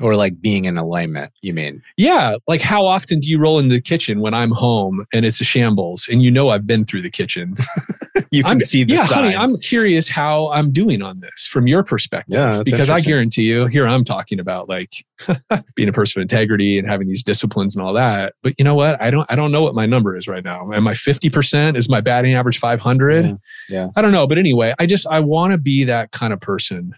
[0.00, 2.36] Or like being in alignment you mean Yeah.
[2.46, 5.44] Like, how often do you roll in the kitchen when I'm home and it's a
[5.44, 7.56] shambles and you know I've been through the kitchen?
[8.30, 11.46] you can I'm, see the yeah, signs honey, I'm curious how I'm doing on this
[11.46, 12.34] from your perspective.
[12.34, 15.04] Yeah, because I guarantee you, here I'm talking about like
[15.74, 18.34] being a person of integrity and having these disciplines and all that.
[18.42, 19.00] But you know what?
[19.02, 20.70] I don't I don't know what my number is right now.
[20.72, 21.76] Am I 50%?
[21.76, 23.24] Is my batting average 500?
[23.24, 23.32] Yeah,
[23.68, 23.88] yeah.
[23.96, 24.26] I don't know.
[24.26, 26.94] But anyway, I just I want to be that kind of person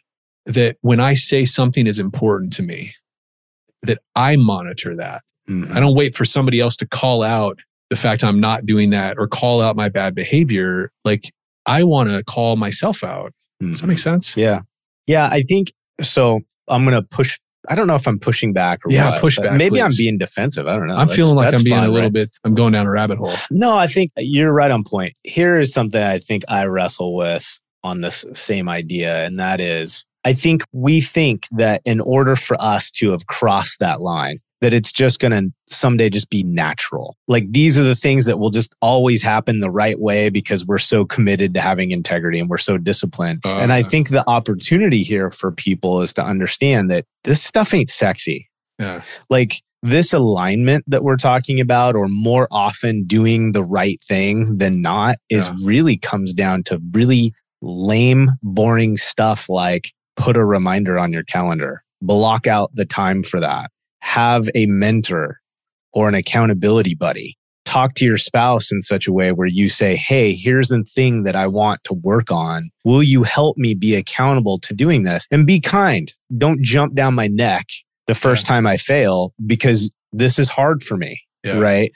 [0.46, 2.92] that when I say something is important to me,
[3.82, 5.22] that I monitor that.
[5.48, 5.74] Mhm.
[5.74, 7.58] I don't wait for somebody else to call out
[7.90, 10.90] the fact I'm not doing that or call out my bad behavior.
[11.04, 11.32] Like
[11.66, 13.32] I want to call myself out.
[13.60, 14.36] Does that make sense?
[14.36, 14.60] Yeah.
[15.06, 15.26] Yeah.
[15.30, 16.40] I think so.
[16.68, 17.38] I'm going to push.
[17.68, 20.18] I don't know if I'm pushing back or Yeah, what, push back, Maybe I'm being
[20.18, 20.68] defensive.
[20.68, 20.94] I don't know.
[20.94, 22.12] I'm That's- feeling like I'm being fine, a little right?
[22.12, 23.32] bit, I'm going down a rabbit hole.
[23.50, 25.14] No, I think you're right on point.
[25.24, 29.24] Here is something I think I wrestle with on this same idea.
[29.26, 33.78] And that is, I think we think that in order for us to have crossed
[33.78, 37.16] that line, that it's just going to someday just be natural.
[37.28, 40.78] Like these are the things that will just always happen the right way because we're
[40.78, 43.42] so committed to having integrity and we're so disciplined.
[43.44, 47.72] Uh, and I think the opportunity here for people is to understand that this stuff
[47.72, 48.48] ain't sexy.
[48.80, 49.02] Yeah.
[49.30, 54.80] Like this alignment that we're talking about, or more often doing the right thing than
[54.80, 55.54] not, is Yeah.
[55.62, 61.82] really comes down to really lame, boring stuff like put a reminder on your calendar
[62.02, 63.70] block out the time for that.
[64.00, 65.40] Have a mentor
[65.92, 67.36] or an accountability buddy.
[67.64, 71.24] Talk to your spouse in such a way where you say, Hey, here's the thing
[71.24, 72.70] that I want to work on.
[72.84, 75.26] Will you help me be accountable to doing this?
[75.30, 76.12] And be kind.
[76.36, 77.66] Don't jump down my neck
[78.06, 78.54] the first yeah.
[78.54, 81.20] time I fail because this is hard for me.
[81.42, 81.58] Yeah.
[81.58, 81.90] Right.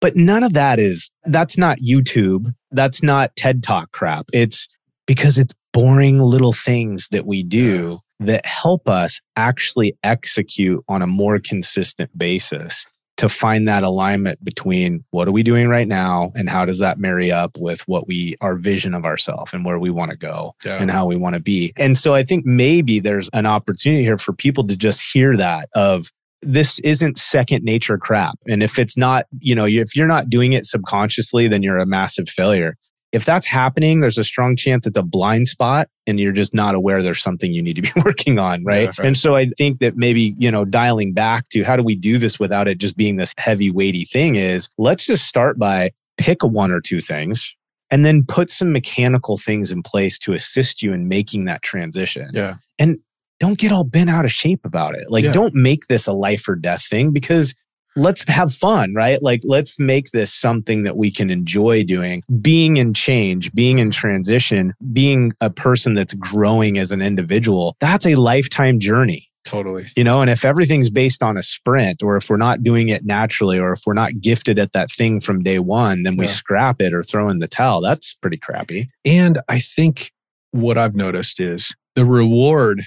[0.00, 2.54] But none of that is, that's not YouTube.
[2.70, 4.26] That's not TED Talk crap.
[4.32, 4.68] It's
[5.06, 11.06] because it's boring little things that we do that help us actually execute on a
[11.06, 12.84] more consistent basis
[13.16, 16.98] to find that alignment between what are we doing right now and how does that
[16.98, 20.52] marry up with what we our vision of ourselves and where we want to go
[20.64, 20.80] yeah.
[20.80, 21.72] and how we want to be.
[21.76, 25.68] And so i think maybe there's an opportunity here for people to just hear that
[25.74, 26.10] of
[26.42, 28.38] this isn't second nature crap.
[28.48, 31.86] And if it's not you know if you're not doing it subconsciously then you're a
[31.86, 32.76] massive failure
[33.12, 36.74] if that's happening, there's a strong chance it's a blind spot and you're just not
[36.74, 38.82] aware there's something you need to be working on, right?
[38.82, 39.06] Yeah, right?
[39.06, 42.18] And so I think that maybe, you know, dialing back to how do we do
[42.18, 46.42] this without it just being this heavy, weighty thing is let's just start by pick
[46.42, 47.54] one or two things
[47.90, 52.30] and then put some mechanical things in place to assist you in making that transition.
[52.34, 52.56] Yeah.
[52.78, 52.98] And
[53.40, 55.10] don't get all bent out of shape about it.
[55.10, 55.32] Like, yeah.
[55.32, 57.54] don't make this a life or death thing because
[57.98, 59.22] let's have fun, right?
[59.22, 62.22] Like, let's make this something that we can enjoy doing.
[62.40, 68.06] Being in change, being in transition, being a person that's growing as an individual, that's
[68.06, 69.28] a lifetime journey.
[69.44, 69.86] Totally.
[69.96, 73.06] You know, and if everything's based on a sprint, or if we're not doing it
[73.06, 76.82] naturally, or if we're not gifted at that thing from day one, then we scrap
[76.82, 77.80] it or throw in the towel.
[77.80, 78.90] That's pretty crappy.
[79.06, 80.12] And I think
[80.50, 82.84] what I've noticed is the reward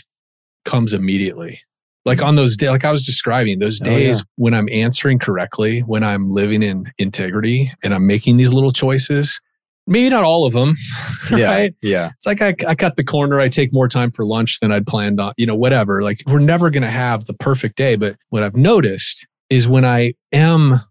[0.63, 1.61] comes immediately
[2.05, 2.27] like mm-hmm.
[2.27, 4.33] on those days like i was describing those days oh, yeah.
[4.35, 9.39] when i'm answering correctly when i'm living in integrity and i'm making these little choices
[9.87, 10.75] maybe not all of them
[11.31, 11.75] yeah right?
[11.81, 14.71] yeah it's like I, I cut the corner i take more time for lunch than
[14.71, 17.95] i'd planned on you know whatever like we're never going to have the perfect day
[17.95, 20.81] but what i've noticed is when i am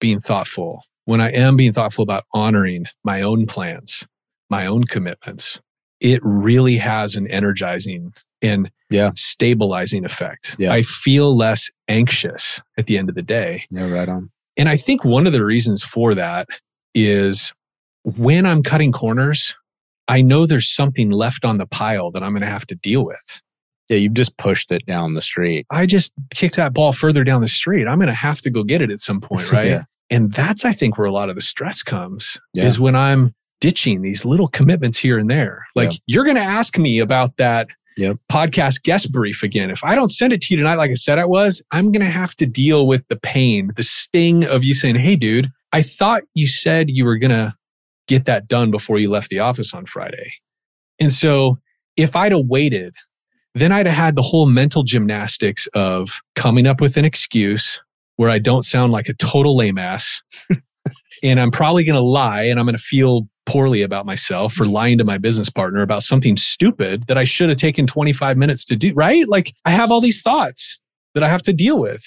[0.00, 4.06] being thoughtful when i am being thoughtful about honoring my own plans
[4.48, 5.58] my own commitments
[6.00, 9.10] it really has an energizing and yeah.
[9.16, 10.56] stabilizing effect.
[10.58, 10.72] Yeah.
[10.72, 13.64] I feel less anxious at the end of the day.
[13.70, 14.30] Yeah, right on.
[14.56, 16.48] And I think one of the reasons for that
[16.94, 17.52] is
[18.04, 19.54] when I'm cutting corners,
[20.08, 23.04] I know there's something left on the pile that I'm going to have to deal
[23.04, 23.42] with.
[23.88, 25.66] Yeah, you've just pushed it down the street.
[25.70, 27.86] I just kicked that ball further down the street.
[27.86, 29.66] I'm going to have to go get it at some point, right?
[29.66, 29.82] yeah.
[30.08, 32.64] And that's, I think, where a lot of the stress comes yeah.
[32.64, 35.66] is when I'm ditching these little commitments here and there.
[35.74, 35.98] Like, yeah.
[36.06, 38.16] you're going to ask me about that yep.
[38.30, 39.70] podcast guest brief again.
[39.70, 42.04] If I don't send it to you tonight, like I said I was, I'm going
[42.04, 45.82] to have to deal with the pain, the sting of you saying, Hey, dude, I
[45.82, 47.54] thought you said you were going to
[48.08, 50.32] get that done before you left the office on Friday.
[50.98, 51.58] And so
[51.96, 52.94] if I'd have waited,
[53.54, 57.80] then I'd have had the whole mental gymnastics of coming up with an excuse
[58.16, 60.20] where I don't sound like a total lame ass.
[61.22, 64.66] and I'm probably going to lie and I'm going to feel poorly about myself for
[64.66, 68.64] lying to my business partner about something stupid that I should have taken 25 minutes
[68.66, 69.26] to do, right?
[69.28, 70.78] Like I have all these thoughts
[71.14, 72.02] that I have to deal with.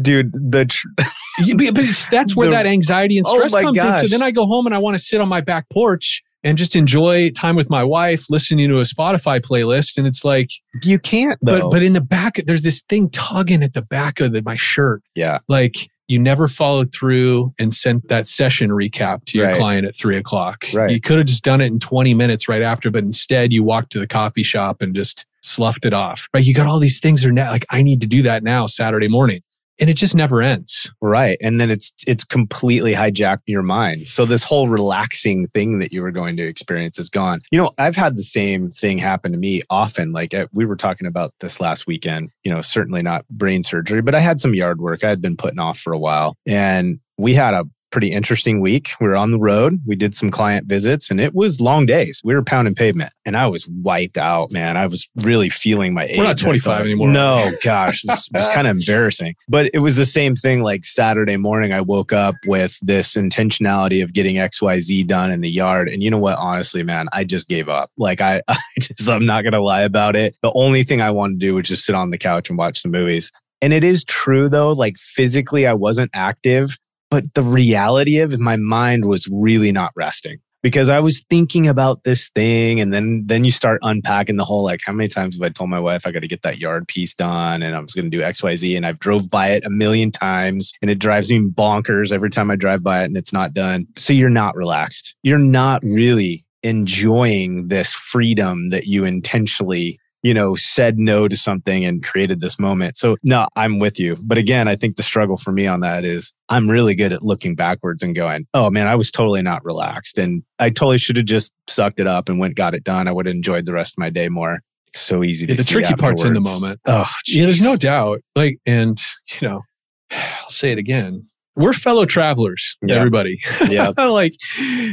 [0.00, 4.02] Dude, the tr- but that's where the, that anxiety and stress oh comes gosh.
[4.02, 4.08] in.
[4.08, 6.56] So then I go home and I want to sit on my back porch and
[6.56, 9.98] just enjoy time with my wife, listening to a Spotify playlist.
[9.98, 10.50] And it's like
[10.82, 11.62] you can't, though.
[11.62, 14.56] But but in the back, there's this thing tugging at the back of the, my
[14.56, 15.02] shirt.
[15.14, 19.56] Yeah, like you never followed through and sent that session recap to your right.
[19.56, 20.66] client at three o'clock.
[20.72, 20.90] Right.
[20.90, 23.92] You could have just done it in 20 minutes right after, but instead you walked
[23.92, 26.28] to the coffee shop and just sloughed it off.
[26.32, 26.44] Right.
[26.44, 29.08] You got all these things are now like, I need to do that now Saturday
[29.08, 29.42] morning
[29.78, 30.90] and it just never ends.
[31.00, 31.38] Right.
[31.40, 34.08] And then it's it's completely hijacked your mind.
[34.08, 37.40] So this whole relaxing thing that you were going to experience is gone.
[37.50, 40.12] You know i've had the same thing happen to me often.
[40.12, 44.02] Like uh, we were talking about this last weekend you know certainly not brain surgery
[44.02, 46.36] but i had some yard work i had been putting off for a while.
[46.46, 48.90] And we had a pretty interesting week.
[49.00, 49.80] We were on the road.
[49.86, 52.20] We did some client visits and it was long days.
[52.24, 54.76] We were pounding pavement and I was wiped out, man.
[54.76, 56.18] I was really feeling my age.
[56.18, 57.08] We're not 25 anymore.
[57.08, 59.34] No, gosh, it was, was kind of embarrassing.
[59.48, 61.72] But it was the same thing like Saturday morning.
[61.72, 65.88] I woke up with this intentionality of getting XYZ done in the yard.
[65.88, 66.38] And you know what?
[66.38, 67.90] Honestly, man, I just gave up.
[67.96, 70.36] Like I, I just, I'm not going to lie about it.
[70.42, 72.82] The only thing I wanted to do was just sit on the couch and watch
[72.82, 73.32] some movies.
[73.62, 76.78] And it is true though, like physically, I wasn't active,
[77.10, 82.02] but the reality of my mind was really not resting because I was thinking about
[82.02, 85.42] this thing and then then you start unpacking the whole like how many times have
[85.42, 87.94] I told my wife I got to get that yard piece done and I was
[87.94, 91.30] going to do XYZ and I've drove by it a million times and it drives
[91.30, 93.86] me bonkers every time I drive by it and it's not done.
[93.96, 95.14] So you're not relaxed.
[95.22, 101.84] You're not really enjoying this freedom that you intentionally you know, said no to something
[101.84, 102.96] and created this moment.
[102.96, 104.16] So, no, I'm with you.
[104.20, 107.22] But again, I think the struggle for me on that is I'm really good at
[107.22, 110.18] looking backwards and going, oh man, I was totally not relaxed.
[110.18, 113.06] And I totally should have just sucked it up and went, got it done.
[113.06, 114.62] I would have enjoyed the rest of my day more.
[114.88, 116.80] It's so easy to Yeah, the tricky part's in the moment.
[116.86, 118.20] Oh, Yeah, there's no doubt.
[118.34, 119.00] Like, and
[119.40, 119.62] you know,
[120.10, 121.28] I'll say it again.
[121.54, 122.96] We're fellow travelers, Yeah.
[122.96, 123.38] everybody.
[123.68, 123.92] yeah.
[123.96, 124.34] like,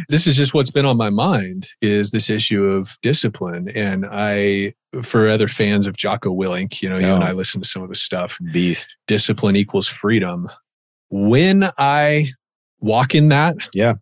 [0.09, 3.69] this is just what's been on my mind is this issue of discipline.
[3.69, 7.27] And I, for other fans of Jocko Willink, you know, you and Oh.
[7.27, 8.37] I listen to some of his stuff.
[8.51, 8.95] Beast.
[9.07, 10.49] Discipline equals freedom.
[11.09, 12.29] When I
[12.79, 13.93] walk in that, Yeah.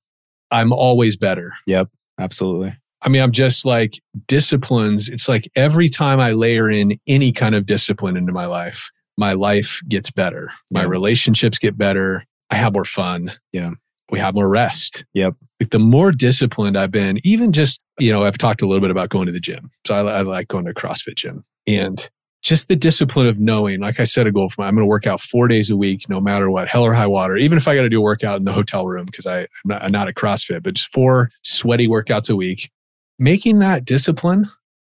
[0.52, 1.54] I'm always better.
[1.68, 1.88] Yep,
[2.20, 2.76] absolutely.
[3.04, 5.08] I mean, I'm just like disciplines.
[5.10, 9.34] It's like every time I layer in any kind of discipline into my life, my
[9.34, 10.52] life gets better.
[10.72, 10.88] My Yeah.
[10.88, 12.26] relationships get better.
[12.50, 13.32] I have more fun.
[13.54, 13.72] Yeah.
[14.12, 15.06] We have more rest.
[15.14, 15.36] Yep.
[15.60, 18.92] Like the more disciplined I've been, even just, you know, I've talked a little bit
[18.92, 19.72] about going to the gym.
[19.88, 22.10] So I, I like going to a CrossFit gym and
[22.42, 24.90] just the discipline of knowing, like I set a goal for my, I'm going to
[24.90, 27.68] work out four days a week, no matter what, hell or high water, even if
[27.68, 30.10] I got to do a workout in the hotel room, because I'm not, I'm not
[30.10, 32.72] a CrossFit, but just four sweaty workouts a week
[33.20, 34.50] making that discipline,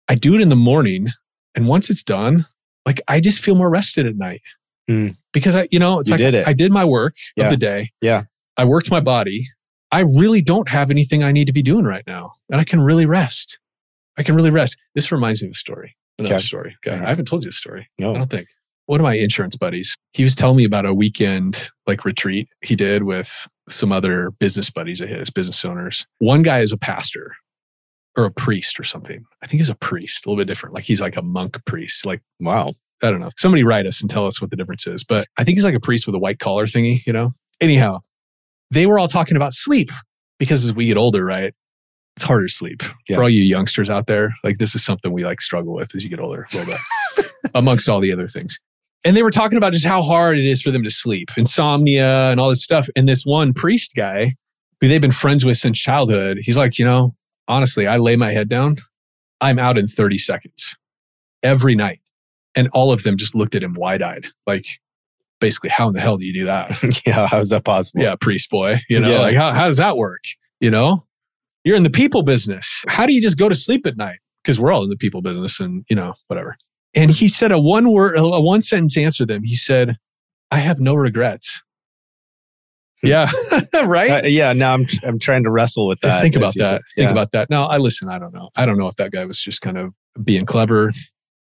[0.09, 1.09] I do it in the morning.
[1.57, 2.47] And once it's done,
[2.87, 4.43] like I just feel more rested at night.
[4.89, 5.16] Mm.
[5.33, 6.47] Because I, you know, it's You like did it.
[6.47, 7.45] I did my work Yeah.
[7.47, 7.91] of the day.
[8.01, 8.25] Yeah.
[8.61, 9.47] I worked my body.
[9.91, 12.33] I really don't have anything I need to be doing right now.
[12.51, 13.59] And I can really rest.
[14.19, 14.77] I can really rest.
[14.95, 15.97] This reminds me of a story.
[16.19, 16.45] Another Okay.
[16.45, 16.77] story.
[16.87, 16.97] Okay.
[16.99, 17.07] Right.
[17.07, 17.89] I haven't told you the story.
[17.99, 18.49] I don't think.
[18.85, 22.77] One of my insurance buddies, he was telling me about a weekend like retreat he
[22.77, 26.05] did with some other business buddies of his, business owners.
[26.19, 27.35] One guy is a pastor
[28.17, 29.25] or a priest or something.
[29.43, 30.75] I think he's a priest, a little bit different.
[30.75, 32.05] Like he's like a monk priest.
[32.05, 32.75] Like, Wow.
[33.03, 33.31] I don't know.
[33.39, 35.03] Somebody write us and tell us what the difference is.
[35.05, 37.33] But I think he's like a priest with a white collar thingy, you know?
[37.61, 38.01] Anyhow,
[38.71, 39.91] they were all talking about sleep
[40.39, 41.55] because as we get older, right?
[42.16, 42.83] It's harder to sleep.
[43.09, 43.16] Yeah.
[43.16, 46.05] For all you youngsters out there, like this is something we like struggle with as
[46.05, 46.75] you get older a little
[47.16, 48.59] bit, amongst all the other things.
[49.05, 52.31] And they were talking about just how hard it is for them to sleep, insomnia
[52.31, 52.89] and all this stuff.
[52.97, 54.35] And this one priest guy
[54.81, 57.14] who they've been friends with since childhood, he's like, you know,
[57.49, 58.77] honestly, I lay my head down,
[59.41, 60.77] I'm out in 30 seconds
[61.43, 62.01] every night.
[62.55, 64.66] And all of them just looked at him wide eyed, like,
[65.41, 67.03] basically, how in the hell do you do that?
[67.07, 67.26] yeah.
[67.26, 68.03] How is that possible?
[68.03, 69.18] yeah, priest boy, you know, Yeah.
[69.20, 70.22] like, how, how does that work?
[70.61, 71.05] You know,
[71.64, 72.82] you're in the people business.
[72.88, 74.18] How do you just go to sleep at night?
[74.43, 76.57] Because we're all in the people business and, you know, whatever.
[76.95, 79.43] And he said a one word, a one sentence answer to them.
[79.45, 79.97] He said,
[80.51, 81.62] I have no regrets.
[83.03, 83.30] Yeah,
[83.84, 84.24] right.
[84.24, 84.53] Uh, yeah.
[84.53, 86.20] Now I'm, I'm trying to wrestle with that.
[86.20, 86.82] Think about that.
[86.97, 87.49] Think about that.
[87.49, 88.11] Now, I listen.
[88.11, 88.51] I don't know.
[88.57, 90.93] I don't know if that guy was just kind of being clever.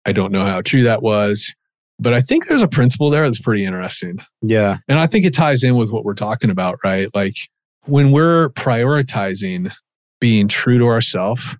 [0.05, 1.53] I don't know how true that was,
[1.99, 4.19] but I think there's a principle there that's pretty interesting.
[4.41, 4.77] Yeah.
[4.87, 7.13] And I think it ties in with what we're talking about, right?
[7.13, 7.35] Like
[7.85, 9.71] when we're prioritizing
[10.19, 11.57] being true to ourselves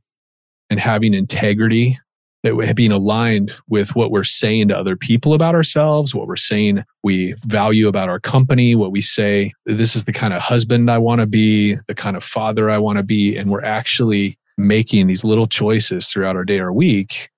[0.69, 1.99] and having integrity,
[2.43, 6.37] that we're being aligned with what we're saying to other people about ourselves, what we're
[6.37, 10.89] saying we value about our company, what we say, this is the kind of husband
[10.89, 13.35] I want to be, the kind of father I want to be.
[13.35, 17.29] And we're actually making these little choices throughout our day or week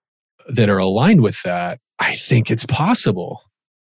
[0.47, 1.79] that are aligned with that.
[2.01, 3.43] I think it's possible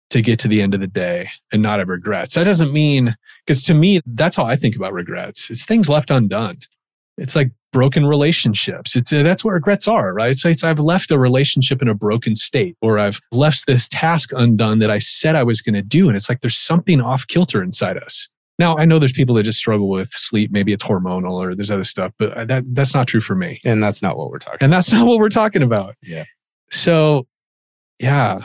[0.09, 2.35] to get to the end of the day and not have regrets.
[2.35, 5.49] That doesn't mean, because to me, that's how I think about regrets.
[5.49, 6.59] It's things left undone.
[7.17, 8.95] It's like broken relationships.
[8.95, 10.31] It's uh, that's what regrets are, right?
[10.31, 14.31] It's, it's I've left a relationship in a broken state, or I've left this task
[14.33, 17.27] undone that I said I was going to do, and it's like there's something off
[17.27, 18.29] kilter inside us.
[18.57, 20.51] Now I know there's people that just struggle with sleep.
[20.51, 23.59] Maybe it's hormonal, or there's other stuff, but uh, that that's not true for me,
[23.65, 25.95] And that's not what we're talking and that's not what we're talking about.
[26.01, 26.23] Yeah.
[26.71, 27.27] So,
[27.99, 28.43] yeah,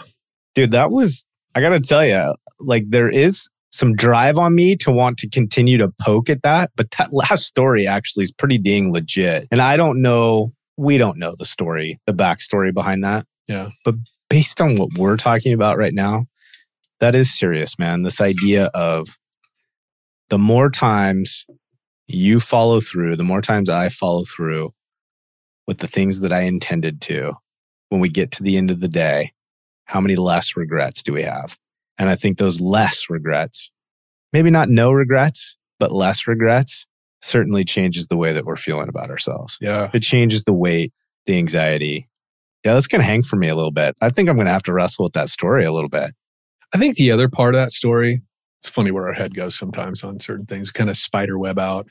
[0.54, 1.24] dude that was
[1.54, 5.78] i gotta tell you like there is some drive on me to want to continue
[5.78, 9.46] to poke at that but that last story actually is pretty dang legit.
[9.50, 13.26] And i don't know we don't know the story the backstory behind that.
[13.48, 13.70] Yeah.
[13.84, 13.96] but
[14.28, 16.26] based on what we're talking about right now
[17.00, 18.02] that is serious man.
[18.02, 19.08] This idea of
[20.28, 21.46] the more times
[22.06, 24.72] you follow through the more times i follow through
[25.68, 27.32] with the things that i intended to
[27.88, 29.32] when we get to the end of the day
[29.90, 31.58] how many less regrets do we have?
[31.98, 33.72] And I think those less regrets,
[34.32, 36.86] maybe not no regrets, but less regrets,
[37.22, 39.58] certainly changes the way that we're feeling about ourselves.
[39.60, 40.92] yeah, It changes the weight,
[41.26, 42.08] the anxiety.
[42.64, 43.96] Yeah, that's going to hang for me a little bit.
[44.00, 46.14] I think I'm going to have to wrestle with that story a little bit.
[46.72, 48.22] I think the other part of that story,
[48.60, 51.88] it's funny where our head goes sometimes on certain things, kind of spider web out.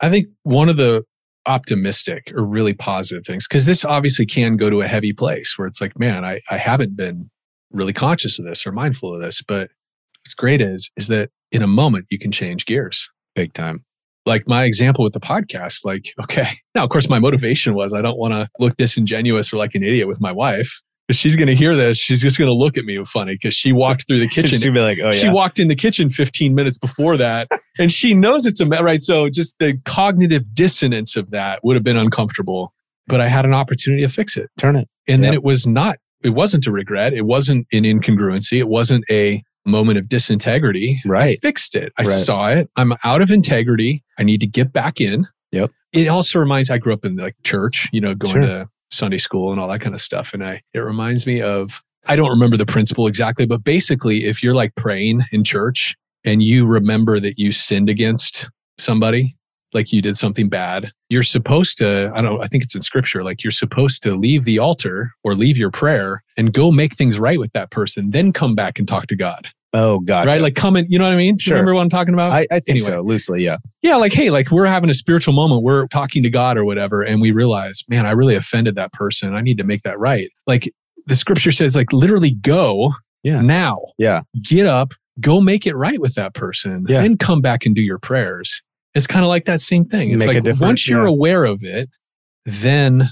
[0.00, 1.02] I think one of the
[1.46, 5.66] optimistic or really positive things, because this obviously can go to a heavy place where
[5.66, 7.30] it's like, man, I, I haven't been
[7.72, 9.42] really conscious of this or mindful of this.
[9.42, 9.70] But
[10.24, 13.08] what's great is, is that in a moment you can change gears.
[13.34, 13.84] Big time.
[14.24, 18.02] Like my example with the podcast, like, okay, now of course my motivation was I
[18.02, 20.80] don't want to look disingenuous or like an idiot with my wife.
[21.08, 21.98] But she's going to hear this.
[21.98, 24.56] She's just going to look at me funny because she walked through the kitchen.
[24.58, 27.48] She'd be like, "Oh yeah." She walked in the kitchen 15 minutes before that,
[27.78, 29.02] and she knows it's a right.
[29.02, 32.72] So just the cognitive dissonance of that would have been uncomfortable.
[33.08, 34.88] But I had an opportunity to fix it, Turn it.
[35.08, 35.98] and then it was not.
[36.22, 37.12] It wasn't a regret.
[37.12, 38.58] It wasn't an incongruency.
[38.58, 41.00] It wasn't a moment of disintegrity.
[41.04, 41.38] I Right.
[41.40, 41.92] fixed it.
[41.98, 42.08] I Right.
[42.08, 42.68] saw it.
[42.76, 44.02] I'm out of integrity.
[44.18, 45.26] I need to get back in.
[45.52, 45.70] Yep.
[45.92, 46.70] It also reminds.
[46.70, 47.88] I grew up in like church.
[47.92, 48.42] You know, going Sure.
[48.42, 50.32] to Sunday school and all that kind of stuff.
[50.34, 51.82] And I, it reminds me of.
[52.06, 55.94] I don't remember the principle exactly, but basically, if you're like praying in church
[56.24, 59.36] and you remember that you sinned against somebody,
[59.74, 63.22] like you did something bad, you're supposed to, I don't, I think it's in scripture,
[63.24, 67.18] like you're supposed to leave the altar or leave your prayer and go make things
[67.18, 69.48] right with that person, then come back and talk to God.
[69.74, 70.26] Oh God.
[70.26, 70.42] Right?
[70.42, 71.38] Like come in, you know what I mean?
[71.38, 71.54] Sure.
[71.54, 72.30] Remember what I'm talking about?
[72.32, 72.90] I, I think Anyway.
[72.90, 73.00] so.
[73.00, 73.56] Loosely, yeah.
[73.80, 75.62] yeah, like, hey, like we're having a spiritual moment.
[75.62, 77.00] We're talking to God or whatever.
[77.00, 79.34] And we realize, man, I really offended that person.
[79.34, 80.30] I need to make that right.
[80.46, 80.70] Like
[81.06, 82.92] the scripture says, like literally go
[83.22, 83.40] Yeah.
[83.40, 83.78] now.
[83.96, 84.20] Yeah.
[84.42, 87.02] Get up, go make it right with that person, Yeah.
[87.02, 88.60] and come back and do your prayers.
[88.94, 90.10] It's kind of like that same thing.
[90.10, 91.08] It's Make like once you're yeah.
[91.08, 91.88] aware of it,
[92.44, 93.08] then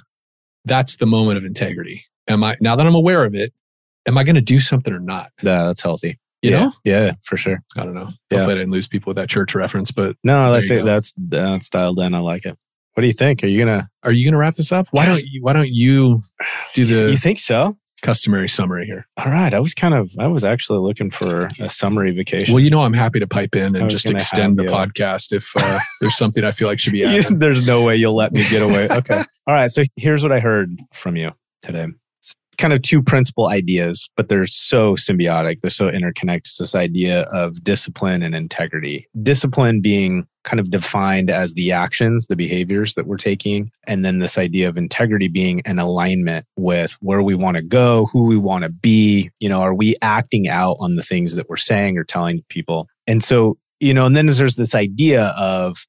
[0.65, 2.05] that's the moment of integrity.
[2.29, 3.53] Am I now that I'm aware of it,
[4.07, 5.31] am I going to do something or not?
[5.43, 6.19] Yeah, that's healthy.
[6.43, 6.59] You yeah.
[6.59, 6.73] know?
[6.85, 7.63] Yeah, for sure.
[7.77, 8.11] I don't know.
[8.31, 8.39] Yeah.
[8.39, 11.15] Hopefully I didn't lose people with that church reference, but No, I There think that's
[11.17, 12.15] that's dialed in.
[12.15, 12.59] I like it.
[12.95, 13.45] What do you think?
[13.45, 14.89] Are you gonna are you going to wrap this up?
[14.91, 16.23] Why don't you, why don't you
[16.75, 17.77] do the You think so?
[18.01, 19.07] Customary summary here?
[19.17, 19.53] All right.
[19.53, 22.53] I was kind of I was actually looking for a summary vacation.
[22.55, 24.71] Well, you know I'm happy to pipe in and just extend the you.
[24.71, 27.41] podcast if uh, there's something I feel like should be added.
[27.41, 28.89] there's no way you'll let me get away.
[29.01, 29.23] Okay.
[29.47, 29.71] All right.
[29.71, 31.31] So here's what I heard from you
[31.63, 31.87] today.
[32.61, 35.61] Kind of two principal ideas, but they're so symbiotic.
[35.61, 36.53] They're so interconnected.
[36.59, 39.09] This idea of discipline and integrity.
[39.23, 43.71] Discipline being kind of defined as the actions, the behaviors that we're taking.
[43.87, 48.07] And then this idea of integrity being an alignment with where we want to go,
[48.13, 49.31] who we want to be.
[49.41, 52.89] You know, are we acting out on the things that we're saying or telling people?
[53.07, 55.87] And so, you know, and then there's this idea of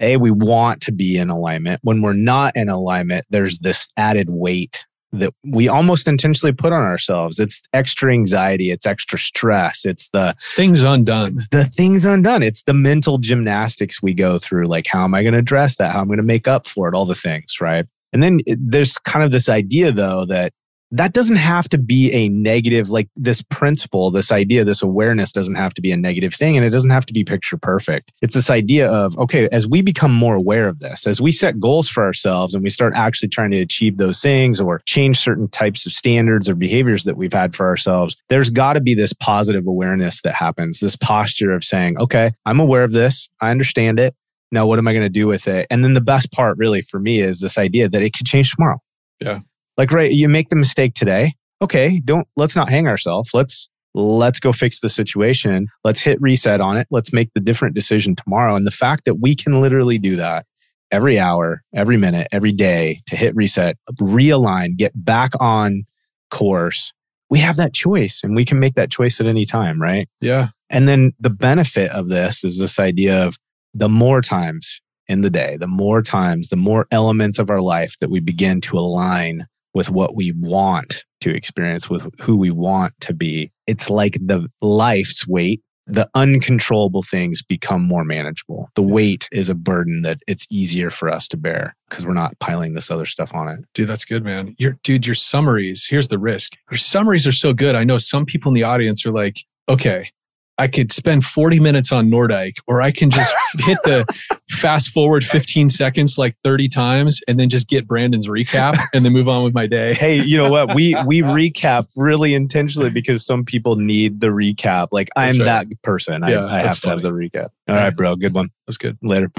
[0.00, 1.80] a, we want to be in alignment.
[1.82, 4.86] When we're not in alignment, there's this added weight
[5.18, 7.38] that we almost intentionally put on ourselves.
[7.38, 11.46] It's extra anxiety, it's extra stress, it's the Things undone.
[11.50, 12.42] the things undone.
[12.42, 14.66] It's the mental gymnastics we go through.
[14.66, 15.92] Like, how am I going to address that?
[15.92, 16.94] How am I going to make up for it?
[16.94, 17.86] All the things, right?
[18.12, 20.52] And then it- there's kind of this idea, though, that
[20.90, 25.56] that doesn't have to be a negative, like this principle, this idea, this awareness doesn't
[25.56, 26.56] have to be a negative thing.
[26.56, 28.12] And it doesn't have to be picture perfect.
[28.22, 31.58] It's this idea of, okay, as we become more aware of this, as we set
[31.58, 35.48] goals for ourselves and we start actually trying to achieve those things or change certain
[35.48, 39.12] types of standards or behaviors that we've had for ourselves, there's got to be this
[39.12, 43.28] positive awareness that happens, this posture of saying, okay, I'm aware of this.
[43.40, 44.14] I understand it.
[44.52, 45.66] Now, what am I going to do with it?
[45.70, 48.54] And then the best part, really, for me, is this idea that it could change
[48.54, 48.80] tomorrow.
[49.20, 49.40] Yeah.
[49.76, 51.34] Like, right, you make the mistake today.
[51.62, 53.30] Okay, don't, let's not hang ourselves.
[53.34, 55.68] Let's, let's go fix the situation.
[55.82, 56.86] Let's hit reset on it.
[56.90, 58.56] Let's make the different decision tomorrow.
[58.56, 60.46] And the fact that we can literally do that
[60.90, 65.84] every hour, every minute, every day to hit reset, realign, get back on
[66.30, 66.92] course,
[67.30, 70.08] we have that choice and we can make that choice at any time, right?
[70.20, 70.48] Yeah.
[70.70, 73.36] And then the benefit of this is this idea of
[73.72, 77.96] the more times in the day, the more times, the more elements of our life
[78.00, 82.94] that we begin to align with what we want to experience, with who we want
[83.00, 83.50] to be.
[83.66, 85.62] It's like the life's weight.
[85.86, 88.70] The uncontrollable things become more manageable.
[88.74, 92.38] The weight is a burden that it's easier for us to bear because we're not
[92.38, 93.66] piling this other stuff on it.
[93.74, 94.54] Dude, that's good, man.
[94.56, 96.52] Your dude, your summaries, here's the risk.
[96.70, 97.74] Your summaries are so good.
[97.74, 100.08] I know some people in the audience are like, okay,
[100.56, 104.06] I could spend 40 minutes on Nordyke, or I can just hit the
[104.48, 109.12] fast forward 15 seconds like 30 times and then just get Brandon's recap and then
[109.12, 109.94] move on with my day.
[109.94, 110.72] hey, you know what?
[110.74, 114.88] We we recap really intentionally because some people need the recap.
[114.92, 115.44] Like I'm right.
[115.44, 116.22] that person.
[116.22, 117.46] I, Yeah, I have that's to have the recap.
[117.68, 117.84] All Yeah.
[117.84, 118.14] right, bro.
[118.14, 118.50] Good one.
[118.68, 118.96] That's good.
[119.02, 119.30] Later.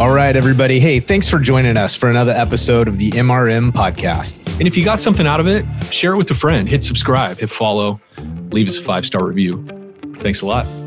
[0.00, 0.78] All right, everybody.
[0.78, 4.34] Hey, thanks for joining us for another episode of the MRM podcast.
[4.58, 7.38] And if you got something out of it, share it with a friend, hit subscribe,
[7.38, 7.98] hit follow,
[8.50, 9.64] leave us a five star review.
[10.20, 10.85] Thanks a lot.